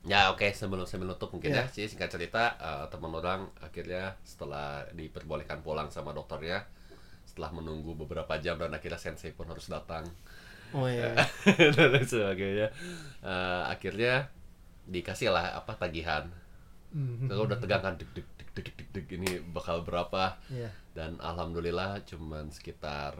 Ya 0.00 0.32
oke 0.32 0.48
sebelum 0.56 0.88
saya 0.88 1.04
menutup 1.04 1.28
mungkin 1.28 1.52
Iya. 1.52 1.68
ya 1.68 1.72
sih 1.72 1.84
singkat 1.84 2.08
cerita 2.08 2.56
eh, 2.56 2.84
teman 2.88 3.12
orang 3.12 3.52
akhirnya 3.60 4.16
setelah 4.24 4.88
diperbolehkan 4.96 5.60
pulang 5.60 5.92
sama 5.92 6.16
dokternya 6.16 6.64
setelah 7.28 7.52
menunggu 7.52 7.92
beberapa 7.94 8.32
jam 8.40 8.56
dan 8.56 8.72
akhirnya 8.72 8.96
sensei 8.96 9.30
pun 9.30 9.44
harus 9.46 9.68
datang 9.68 10.08
oh 10.76 10.86
iya. 10.86 11.14
Dan 11.76 11.88
lain 11.94 12.06
sebagainya. 12.06 12.68
Eh, 13.22 13.62
akhirnya 13.70 14.28
dikasih 14.86 15.30
lah 15.30 15.58
apa 15.58 15.76
tagihan. 15.76 16.26
Hmm, 16.90 17.30
kalau 17.30 17.46
udah 17.46 17.58
tegang 17.62 17.82
kan 17.82 17.94
deg 17.94 18.10
deg 18.10 18.26
deg 18.38 18.48
deg 18.54 18.66
deg 18.74 18.88
deg 18.90 19.06
ini 19.14 19.30
bakal 19.54 19.86
berapa? 19.86 20.38
Iya. 20.50 20.70
Dan 20.90 21.18
alhamdulillah 21.22 22.02
cuman 22.06 22.50
sekitar 22.50 23.14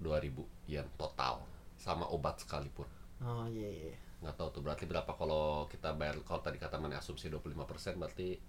2000 0.00 0.36
yen 0.68 0.86
total 1.00 1.40
sama 1.80 2.04
obat 2.12 2.40
sekalipun. 2.44 2.88
Oh 3.24 3.48
iya 3.48 3.68
iya 3.68 3.96
nggak 4.26 4.34
tahu 4.36 4.48
tuh 4.58 4.62
berarti 4.64 4.84
berapa 4.88 5.12
kalau 5.12 5.68
kita 5.68 5.92
bayar 5.92 6.16
kalau 6.24 6.40
tadi 6.40 6.56
kata 6.56 6.80
mana 6.80 6.98
asumsi 6.98 7.28
25% 7.28 8.00
berarti 8.00 8.40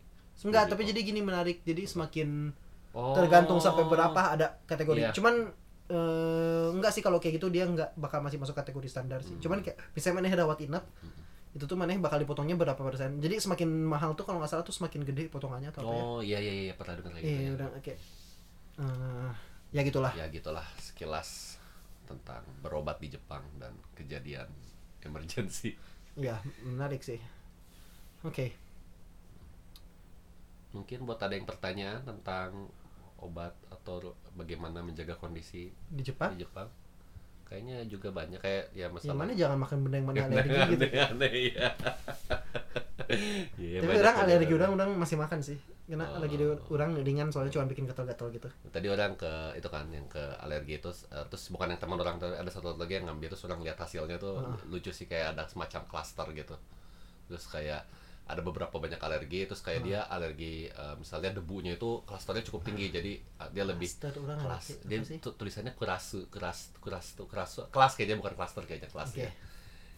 enggak 0.48 0.70
tapi 0.72 0.88
jadi 0.88 1.00
gini 1.02 1.20
menarik. 1.20 1.66
Jadi 1.66 1.84
semakin 1.90 2.54
oh. 2.94 3.14
tergantung 3.18 3.60
sampai 3.60 3.84
berapa 3.90 4.22
ada 4.38 4.58
kategori. 4.70 5.10
Iya. 5.10 5.12
cuman 5.12 5.50
eh, 5.88 6.67
enggak 6.76 6.91
sih 6.91 7.04
kalau 7.06 7.17
kayak 7.19 7.39
gitu 7.39 7.47
dia 7.47 7.63
enggak 7.67 7.95
bakal 7.95 8.19
masih 8.19 8.38
masuk 8.39 8.56
kategori 8.56 8.88
standar 8.91 9.19
Hmm. 9.23 9.28
sih 9.30 9.36
cuman 9.39 9.63
kayak 9.63 9.78
misalnya 9.95 10.15
maneh 10.19 10.32
rawat 10.36 10.60
inap 10.63 10.84
itu 11.56 11.65
tuh 11.65 11.73
maneh 11.80 11.97
bakal 11.97 12.21
dipotongnya 12.21 12.54
berapa 12.54 12.78
persen. 12.78 13.17
Jadi 13.17 13.41
semakin 13.41 13.65
mahal 13.65 14.13
tuh 14.13 14.30
kalau 14.30 14.38
nggak 14.38 14.52
salah 14.52 14.62
tuh 14.62 14.76
semakin 14.78 15.02
gede 15.02 15.26
potongannya 15.32 15.73
atau 15.73 15.82
apa 15.89 15.93
ya? 15.95 16.04
Oh 16.06 16.19
iya 16.21 16.38
iya 16.38 16.54
iya 16.69 16.73
pernah 16.78 16.93
dengar 17.02 17.17
kayak 17.17 17.26
gitu 17.26 17.34
iya 17.34 17.50
ya. 17.50 17.56
udah 17.58 17.67
kayak 17.82 18.00
eh, 18.78 19.32
ya 19.73 19.82
gitulah. 19.82 20.12
Ya 20.13 20.26
gitulah 20.30 20.67
sekilas 20.78 21.58
tentang 22.06 22.45
berobat 22.62 23.02
di 23.02 23.10
Jepang 23.10 23.41
dan 23.58 23.73
kejadian 23.97 24.47
emergency 25.02 25.73
ya 26.13 26.38
menarik 26.62 27.02
sih. 27.02 27.17
Oke. 28.21 28.54
Mungkin 30.76 31.08
buat 31.10 31.17
ada 31.23 31.34
yang 31.34 31.47
pertanyaan 31.47 32.04
tentang 32.06 32.69
obat 33.20 33.54
atau 33.68 34.02
bagaimana 34.34 34.80
menjaga 34.80 35.14
kondisi 35.14 35.70
di 35.88 36.02
Jepang? 36.02 36.34
di 36.34 36.44
Jepang. 36.44 36.68
Kayaknya 37.44 37.88
juga 37.88 38.12
banyak 38.12 38.40
kayak 38.40 38.64
ya 38.72 38.86
yang 38.86 38.92
masalah 38.92 39.16
mana 39.16 39.32
jangan 39.32 39.58
makan 39.58 39.78
benda 39.80 39.96
yang 39.98 40.08
mana 40.08 40.20
alergi 40.28 40.60
gitu. 40.70 40.84
Aneh 40.92 41.32
ya 41.50 41.68
Iya, 43.56 43.80
tapi 43.80 43.94
orang 43.98 44.16
alergi 44.20 44.54
orang 44.54 44.72
orang 44.76 44.90
masih 45.00 45.16
makan 45.16 45.40
sih. 45.40 45.56
Karena 45.88 46.04
Oh. 46.04 46.20
alergi 46.20 46.44
orang 46.68 46.92
ringan 47.00 47.32
soalnya 47.32 47.56
cuma 47.56 47.64
bikin 47.64 47.88
gatal-gatal 47.88 48.28
gitu. 48.30 48.52
Tadi 48.68 48.88
orang 48.92 49.16
ke 49.16 49.32
itu 49.56 49.68
kan 49.72 49.88
yang 49.88 50.04
ke 50.06 50.20
alergi 50.44 50.76
itu 50.78 50.92
eh, 51.08 51.24
terus 51.26 51.48
bukan 51.48 51.72
yang 51.72 51.80
teman 51.80 51.96
orang 51.96 52.20
ada 52.20 52.52
satu 52.52 52.76
lagi 52.76 53.00
yang 53.00 53.08
ngambil 53.08 53.32
terus 53.32 53.48
orang 53.48 53.64
lihat 53.64 53.80
hasilnya 53.80 54.20
tuh 54.20 54.44
Ah. 54.44 54.60
lucu 54.68 54.92
sih 54.92 55.08
kayak 55.08 55.40
ada 55.40 55.48
semacam 55.48 55.88
klaster 55.88 56.28
gitu. 56.36 56.56
Terus 57.32 57.48
kayak 57.48 57.88
ada 58.28 58.42
beberapa 58.42 58.76
banyak 58.76 59.00
alergi 59.00 59.44
terus 59.44 59.60
kayak 59.60 59.80
Ah. 59.80 59.86
dia 59.86 60.00
alergi 60.06 60.68
eh, 60.68 60.96
misalnya 60.96 61.32
debunya 61.34 61.74
itu 61.74 62.04
klasternya 62.04 62.44
cukup 62.44 62.62
tinggi 62.63 62.88
jadi 62.90 63.12
eh, 63.18 63.50
dia 63.52 63.63
lebih 63.63 63.88
orang 64.18 64.38
kelas 64.38 64.66
alergi, 64.70 64.86
dia 64.86 65.00
sih? 65.02 65.18
tu- 65.18 65.34
tulisannya 65.34 65.72
kurasu 65.74 66.28
keras 66.28 66.76
keras 66.78 67.13
tuh 67.13 67.26
keras 67.26 67.63
kelas 67.66 67.92
kayaknya 67.94 68.16
bukan 68.16 68.34
klaster 68.34 68.63
kayaknya 68.63 68.88
kelas 68.88 69.12
Oke. 69.12 69.22
ya 69.22 69.32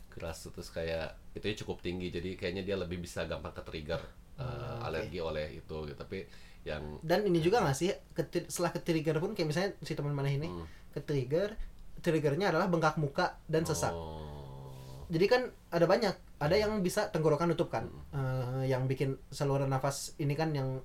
keras 0.09 0.37
terus 0.45 0.69
kayak 0.69 1.07
itu 1.31 1.63
cukup 1.63 1.79
tinggi 1.79 2.09
jadi 2.09 2.33
kayaknya 2.35 2.63
dia 2.63 2.75
lebih 2.75 2.97
bisa 2.97 3.25
gampang 3.25 3.51
ke 3.51 3.61
trigger 3.61 4.01
eh, 4.35 4.41
Ah, 4.41 4.79
oke. 4.79 4.87
alergi 4.87 5.19
oleh 5.19 5.47
itu 5.55 5.75
gitu 5.83 5.97
tapi 5.97 6.23
yang 6.61 7.01
dan 7.01 7.23
ini 7.23 7.39
juga 7.39 7.59
nggak 7.59 7.73
sih 7.73 7.89
keti- 8.11 8.45
setelah 8.45 8.69
ke 8.69 8.79
trigger 8.79 9.17
pun 9.17 9.31
kayak 9.31 9.47
misalnya 9.47 9.69
si 9.79 9.93
teman 9.93 10.11
mana 10.11 10.27
ini 10.27 10.45
Hmm. 10.45 10.67
ke 10.89 10.99
trigger 10.99 11.55
triggernya 11.99 12.49
adalah 12.49 12.67
bengkak 12.67 12.95
muka 12.95 13.35
dan 13.45 13.63
sesak 13.63 13.91
Oh. 13.91 15.03
jadi 15.07 15.25
kan 15.25 15.41
ada 15.69 15.83
banyak 15.83 16.15
ada 16.39 16.55
yang 16.55 16.79
bisa 16.79 17.11
tenggorokan 17.11 17.51
nutup 17.51 17.67
kan? 17.67 17.91
Eh, 18.15 18.71
yang 18.71 18.87
bikin 18.87 19.19
saluran 19.29 19.67
nafas 19.67 20.15
ini 20.17 20.33
kan 20.33 20.55
yang 20.55 20.79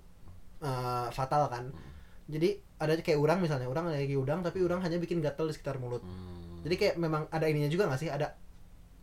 eh, 0.61 1.09
fatal 1.11 1.47
kan? 1.47 1.71
Jadi 2.27 2.57
ada 2.81 2.97
kayak 2.99 3.21
urang 3.21 3.39
misalnya. 3.39 3.69
Urang 3.69 3.87
alergi 3.87 4.17
udang 4.17 4.41
tapi 4.43 4.59
urang 4.65 4.81
hanya 4.83 4.97
bikin 4.99 5.21
gatal 5.23 5.47
di 5.47 5.55
sekitar 5.55 5.77
mulut. 5.79 6.03
Hmm. 6.03 6.65
jadi 6.65 6.75
kayak 6.81 6.95
memang 6.97 7.29
ada 7.29 7.45
ininya 7.45 7.69
juga 7.69 7.85
nggak 7.85 8.01
sih? 8.01 8.09
Ada 8.09 8.33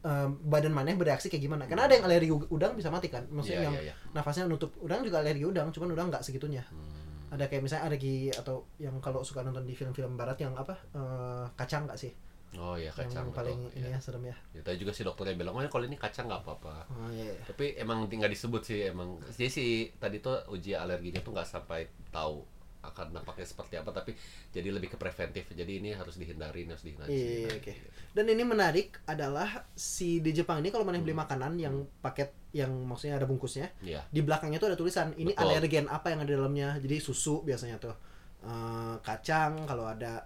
em, 0.02 0.34
badan 0.50 0.74
maneh 0.74 0.98
bereaksi 0.98 1.30
kayak 1.30 1.46
gimana? 1.46 1.70
Karena 1.70 1.86
ada 1.86 1.94
yang 1.94 2.06
alergi 2.10 2.34
udang 2.50 2.74
bisa 2.74 2.90
mati 2.90 3.06
kan? 3.14 3.30
Maksudnya 3.30 3.62
Iya, 3.62 3.66
yang 3.70 3.76
iya, 3.78 3.94
iya. 3.94 3.96
nafasnya 4.18 4.50
nutup 4.50 4.74
udang 4.82 5.06
juga 5.06 5.22
alergi 5.22 5.46
udang 5.46 5.70
cuman 5.70 5.94
udang 5.94 6.10
nggak 6.10 6.26
segitunya. 6.26 6.66
Hmm. 6.68 7.38
ada 7.38 7.46
kayak 7.48 7.64
misalnya 7.64 7.86
alergi 7.88 8.28
atau 8.34 8.66
yang 8.82 8.98
kalau 9.00 9.22
suka 9.24 9.40
nonton 9.46 9.64
di 9.64 9.72
film-film 9.78 10.18
barat 10.18 10.42
yang 10.42 10.58
apa? 10.58 10.74
Eh, 10.92 11.46
kacang 11.56 11.86
nggak 11.86 11.96
sih 12.02 12.12
Oh 12.54 12.76
iya 12.76 12.92
kacang 12.92 13.26
yang 13.26 13.32
paling 13.32 13.60
betul. 13.64 13.80
ini 13.80 13.88
Iya. 13.88 13.96
ya 13.96 14.00
serem 14.00 14.24
ya 14.26 14.36
Ya, 14.52 14.62
tadi 14.62 14.78
juga 14.78 14.92
si 14.92 15.02
dokternya 15.02 15.36
bilang, 15.36 15.56
oh 15.56 15.64
ya 15.64 15.68
kalau 15.68 15.86
ini 15.86 15.96
kacang 15.96 16.28
nggak 16.28 16.44
apa-apa. 16.44 16.76
oh, 16.90 17.08
iya, 17.10 17.32
iya. 17.32 17.44
Tapi 17.48 17.80
emang 17.80 18.06
nggak 18.06 18.28
disebut 18.30 18.62
sih 18.62 18.80
emang. 18.86 19.16
Jadi 19.32 19.48
si 19.48 19.66
tadi 19.96 20.20
tuh 20.20 20.36
uji 20.48 20.74
alerginya 20.74 21.20
tuh 21.20 21.32
nggak 21.32 21.48
sampai 21.48 21.82
tahu 22.10 22.44
akan 22.82 23.14
nampaknya 23.14 23.46
seperti 23.46 23.78
apa, 23.78 23.94
tapi 23.94 24.18
jadi 24.50 24.68
lebih 24.68 24.90
ke 24.90 24.98
preventif. 24.98 25.46
Jadi 25.48 25.80
ini 25.80 25.94
harus 25.94 26.18
dihindari, 26.18 26.66
harus 26.66 26.82
dihindari. 26.82 27.14
Iya, 27.14 27.56
oke. 27.56 27.74
Dan 28.12 28.26
ini 28.26 28.42
menarik 28.42 29.00
adalah 29.06 29.70
si 29.72 30.18
di 30.18 30.34
Jepang 30.34 30.60
ini 30.60 30.68
kalau 30.68 30.82
mana 30.82 30.98
beli 30.98 31.14
Hmm. 31.14 31.22
makanan 31.22 31.54
yang 31.56 31.76
paket 32.02 32.34
yang 32.52 32.74
maksudnya 32.84 33.16
ada 33.16 33.24
bungkusnya, 33.24 33.70
Iya. 33.80 34.02
di 34.10 34.20
belakangnya 34.20 34.58
tuh 34.58 34.74
ada 34.74 34.76
tulisan 34.76 35.14
ini 35.16 35.32
Betul. 35.32 35.46
alergen 35.48 35.86
apa 35.88 36.10
yang 36.10 36.20
ada 36.20 36.28
di 36.28 36.36
dalamnya. 36.36 36.70
Jadi 36.78 36.96
susu 37.00 37.40
biasanya 37.42 37.80
tuh 37.80 37.96
Eh, 38.42 38.96
kacang 39.06 39.70
kalau 39.70 39.86
ada 39.86 40.26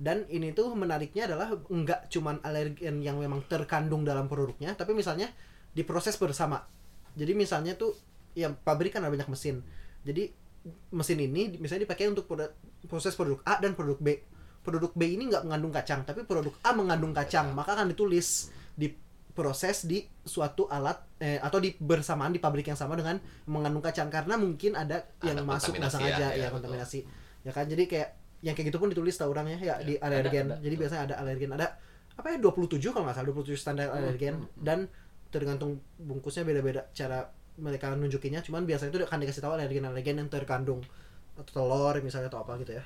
dan 0.00 0.24
ini 0.32 0.56
tuh 0.56 0.72
menariknya 0.72 1.28
adalah 1.28 1.52
nggak 1.60 2.08
cuman 2.08 2.40
alergen 2.40 3.04
yang 3.04 3.20
memang 3.20 3.44
terkandung 3.44 4.00
dalam 4.00 4.32
produknya, 4.32 4.72
tapi 4.72 4.96
misalnya 4.96 5.28
diproses 5.76 6.16
bersama. 6.16 6.64
Jadi 7.20 7.36
misalnya 7.36 7.76
tuh 7.76 7.92
ya 8.32 8.48
pabrik 8.48 8.96
kan 8.96 9.04
ada 9.04 9.12
banyak 9.12 9.28
mesin. 9.28 9.60
Jadi 10.00 10.32
mesin 10.96 11.20
ini 11.20 11.60
misalnya 11.60 11.84
dipakai 11.84 12.08
untuk 12.08 12.24
proses 12.88 13.12
produk 13.12 13.44
A 13.44 13.60
dan 13.60 13.76
produk 13.76 14.00
B. 14.00 14.24
Produk 14.64 14.88
B 14.96 15.20
ini 15.20 15.28
nggak 15.28 15.44
mengandung 15.44 15.68
kacang, 15.68 16.08
tapi 16.08 16.24
produk 16.24 16.56
A 16.64 16.72
mengandung 16.72 17.12
kacang, 17.12 17.52
maka 17.52 17.76
akan 17.76 17.92
ditulis 17.92 18.48
diproses 18.80 19.84
di 19.84 20.08
suatu 20.24 20.64
alat 20.72 20.96
eh, 21.20 21.36
atau 21.44 21.60
di 21.60 21.76
bersamaan 21.76 22.32
di 22.32 22.40
pabrik 22.40 22.72
yang 22.72 22.80
sama 22.80 22.96
dengan 22.96 23.20
mengandung 23.44 23.84
kacang 23.84 24.08
karena 24.08 24.40
mungkin 24.40 24.80
ada 24.80 25.12
yang 25.28 25.44
Ada 25.44 25.44
masuk 25.44 25.76
nggak 25.76 25.92
sengaja 25.92 26.32
ya, 26.32 26.40
ya, 26.40 26.44
ya, 26.44 26.48
kontaminasi. 26.48 27.04
Ya 27.44 27.52
kan 27.52 27.68
jadi 27.68 27.84
kayak 27.84 28.19
yang 28.40 28.54
kayak 28.54 28.72
gitu 28.72 28.78
pun 28.78 28.88
ditulis 28.88 29.14
tau 29.14 29.28
orangnya 29.28 29.58
ya, 29.58 29.76
Ya, 29.80 29.84
di 29.84 29.94
ada, 29.96 30.06
alergen. 30.08 30.46
ada, 30.48 30.56
jadi 30.58 30.74
betul. 30.74 30.82
biasanya 30.82 31.02
ada 31.06 31.14
alergen, 31.20 31.50
ada 31.52 31.66
apa 32.12 32.26
ya 32.28 32.36
27 32.36 32.80
kalau 32.90 33.04
nggak 33.08 33.16
salah 33.16 33.28
27 33.32 33.56
standar 33.56 33.86
Hmm, 33.88 33.96
alergen 33.96 34.34
hmm, 34.36 34.48
hmm. 34.50 34.64
dan 34.64 34.78
tergantung 35.30 35.78
bungkusnya 35.96 36.42
beda-beda 36.42 36.84
cara 36.90 37.30
mereka 37.56 37.92
nunjukinnya 37.92 38.40
cuman 38.40 38.64
biasanya 38.64 38.90
itu 38.90 39.00
akan 39.00 39.18
dikasih 39.20 39.40
tahu 39.40 39.52
alergen-alergen 39.54 40.16
yang 40.18 40.28
terkandung 40.28 40.80
atau 41.36 41.52
telur 41.54 41.94
misalnya 42.00 42.28
atau 42.28 42.40
apa 42.40 42.56
gitu 42.58 42.72
ya 42.74 42.84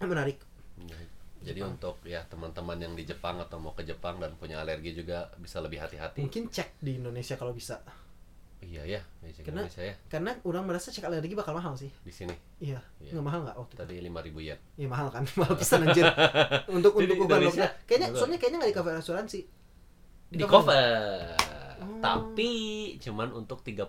menarik 0.00 0.38
Ya, 0.78 0.94
Jadi 1.44 1.58
Jepang. 1.58 1.74
untuk 1.74 1.94
ya 2.02 2.22
teman-teman 2.26 2.78
yang 2.78 2.94
di 2.94 3.02
Jepang 3.02 3.38
atau 3.38 3.58
mau 3.58 3.70
ke 3.70 3.82
Jepang 3.82 4.18
dan 4.18 4.34
punya 4.34 4.58
alergi 4.58 4.90
juga 4.92 5.30
bisa 5.38 5.58
lebih 5.58 5.78
hati-hati. 5.78 6.18
mungkin 6.18 6.50
cek 6.50 6.78
di 6.78 6.98
Indonesia 6.98 7.34
kalau 7.34 7.54
bisa 7.54 7.78
Iya 8.68 8.84
ya, 8.84 9.00
Karena- 9.40 9.64
Indonesia 9.64 9.80
ya 9.82 9.94
karena 10.06 10.36
orang 10.42 10.60
merasa 10.62 10.92
cek 10.92 11.00
alergi 11.02 11.32
bakal 11.32 11.56
mahal 11.56 11.72
sih 11.72 11.88
di 11.98 12.12
sini. 12.12 12.36
iya 12.60 12.76
Iya. 12.98 13.16
nggak 13.16 13.24
mahal 13.24 13.40
nggak 13.42 13.56
waktu 13.56 13.74
Tadi 13.74 13.94
5000 13.98 14.12
yen. 14.42 14.58
iya 14.76 14.84
mahal 14.86 15.08
kan 15.08 15.24
mahal 15.40 15.54
pisan 15.54 15.82
anjir 15.82 16.04
untuk 16.76 16.92
Jadi 16.94 17.08
untuk 17.08 17.16
di 17.16 17.24
ukuran 17.24 17.40
lokal 17.42 17.68
kayaknya 17.82 18.08
betul. 18.08 18.18
soalnya 18.18 18.36
kayaknya 18.36 18.58
nggak 18.58 18.70
di 18.70 18.76
cover 18.76 18.94
asuransi 18.94 19.40
Di 20.28 20.44
cover. 20.44 21.32
Oh. 21.78 21.96
Tapi 21.98 22.50
cuman 22.98 23.32
untuk 23.32 23.62
39 23.62 23.88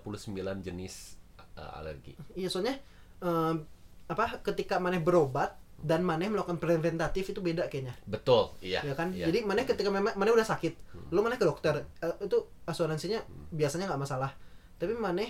jenis 0.64 1.20
uh, 1.54 1.76
alergi. 1.76 2.16
iya 2.34 2.48
soalnya 2.48 2.80
em, 3.20 3.68
apa 4.06 4.40
ketika 4.42 4.78
maneh 4.78 4.98
berobat 4.98 5.54
dan 5.78 6.02
maneh 6.02 6.28
melakukan 6.28 6.56
preventatif 6.56 7.24
itu 7.26 7.40
beda 7.40 7.68
kayaknya 7.68 7.96
Betul, 8.04 8.52
iya. 8.60 8.80
ya 8.82 8.94
kan 8.94 9.12
iya. 9.12 9.28
jadi 9.28 9.44
mana 9.44 9.64
ketika 9.64 9.88
memang 9.88 10.12
mana 10.14 10.30
udah 10.30 10.44
sakit 10.46 10.76
Hmm. 10.90 11.08
lu 11.10 11.20
mana 11.20 11.36
ke 11.36 11.44
dokter 11.44 11.72
eh, 11.98 12.16
itu 12.22 12.38
asuransinya 12.64 13.20
biasanya 13.50 13.86
nggak 13.86 14.02
masalah 14.02 14.32
tapi 14.80 14.96
mana 14.96 15.28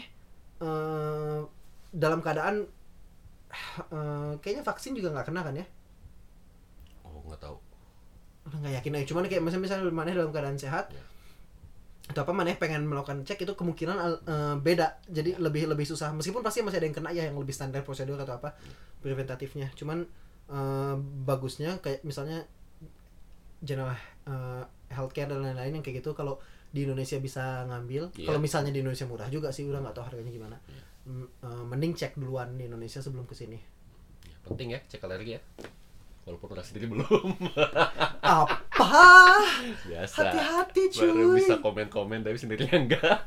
eh, 0.59 1.39
dalam 1.91 2.21
keadaan 2.21 2.69
eh, 3.89 4.31
kayaknya 4.39 4.63
vaksin 4.63 4.93
juga 4.93 5.09
nggak 5.11 5.27
kena 5.27 5.41
kan 5.41 5.55
ya 5.55 5.65
Oh, 7.01 7.21
nggak 7.25 7.41
tahu. 7.41 7.57
nggak 8.49 8.73
yakin 8.77 8.93
aja 8.95 9.05
cuman 9.05 9.23
kayak 9.25 9.41
misalnya 9.41 9.63
misalnya 9.65 9.83
mana 9.89 10.09
dalam 10.09 10.29
keadaan 10.29 10.57
sehat 10.57 10.89
Ya. 10.89 11.01
atau 12.09 12.25
apa 12.25 12.33
mana 12.33 12.49
pengen 12.55 12.89
melakukan 12.89 13.21
cek 13.21 13.45
itu 13.45 13.53
kemungkinan 13.53 13.97
eh, 14.25 14.55
beda 14.57 14.97
jadi 15.05 15.37
Ya. 15.37 15.41
lebih 15.41 15.69
lebih 15.69 15.85
susah 15.85 16.09
meskipun 16.13 16.41
pasti 16.41 16.61
masih 16.61 16.81
ada 16.81 16.87
yang 16.89 16.97
kena 16.97 17.09
ya 17.09 17.29
yang 17.29 17.37
lebih 17.37 17.53
standar 17.53 17.81
prosedur 17.81 18.17
atau 18.17 18.37
apa 18.37 18.53
Ya. 18.57 18.73
preventatifnya 19.01 19.69
cuman 19.73 20.05
eh, 20.49 20.95
bagusnya 21.25 21.77
kayak 21.77 22.01
misalnya 22.01 22.45
general 23.61 23.93
eh, 24.25 24.63
healthcare 24.89 25.29
dan 25.29 25.45
lain-lain 25.45 25.77
yang 25.77 25.83
kayak 25.83 26.01
gitu 26.01 26.13
kalau 26.13 26.41
di 26.69 26.85
Indonesia 26.85 27.17
bisa 27.17 27.65
ngambil 27.65 28.13
Iya. 28.13 28.27
kalau 28.27 28.39
misalnya 28.39 28.69
di 28.69 28.79
Indonesia 28.79 29.05
murah 29.05 29.27
juga 29.27 29.49
sih 29.49 29.65
udah 29.65 29.79
nggak 29.79 29.95
tahu 29.95 30.05
harganya 30.05 30.29
gimana 30.29 30.57
Iya. 30.65 30.83
M- 31.09 31.31
eh, 31.39 31.63
mending 31.65 31.93
cek 31.93 32.13
duluan 32.15 32.53
di 32.53 32.65
Indonesia 32.65 32.99
sebelum 32.99 33.25
ke 33.25 33.33
sini 33.33 33.57
Ya, 34.21 34.35
penting 34.45 34.69
ya 34.71 34.79
cek 34.85 35.01
alergi 35.01 35.35
ya. 35.35 35.41
Walaupun 36.23 36.51
udah 36.51 36.61
sendiri 36.61 36.85
belum. 36.85 37.25
apa 38.21 38.91
Biasa. 39.87 40.17
hati-hati 40.21 40.83
Baru 40.93 41.09
cuy 41.09 41.41
bisa 41.41 41.57
komen-komen 41.57 42.21
tapi 42.21 42.37
sendirinya 42.37 42.77
enggak. 42.85 43.17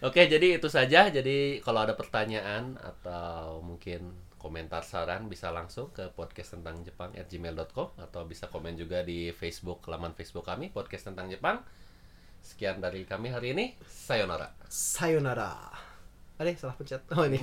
Oke, 0.00 0.26
jadi 0.26 0.56
itu 0.56 0.68
saja. 0.68 1.08
Jadi 1.08 1.60
kalau 1.60 1.80
ada 1.80 1.92
pertanyaan 1.92 2.76
atau 2.76 3.60
mungkin 3.60 4.12
komentar 4.36 4.80
saran 4.80 5.28
bisa 5.28 5.48
langsung 5.48 5.88
ke 5.90 6.08
podcast 6.10 6.56
tentang 6.56 6.80
Jepang 6.80 7.12
at 7.12 7.28
gmail.com 7.28 7.96
atau 7.96 8.22
bisa 8.24 8.48
komen 8.48 8.72
juga 8.74 9.00
di 9.00 9.28
Facebook 9.30 9.84
laman 9.86 10.12
Facebook 10.12 10.44
kami 10.44 10.68
podcast 10.68 11.08
tentang 11.08 11.28
Jepang. 11.28 11.60
Sekian 12.40 12.80
dari 12.80 13.04
kami 13.04 13.30
hari 13.30 13.52
ini. 13.54 13.76
Sayonara. 13.86 14.60
sayonara 14.70 15.52
Ade 16.40 16.56
salah 16.56 16.72
pencet 16.72 17.04
oh 17.12 17.20
ini 17.28 17.36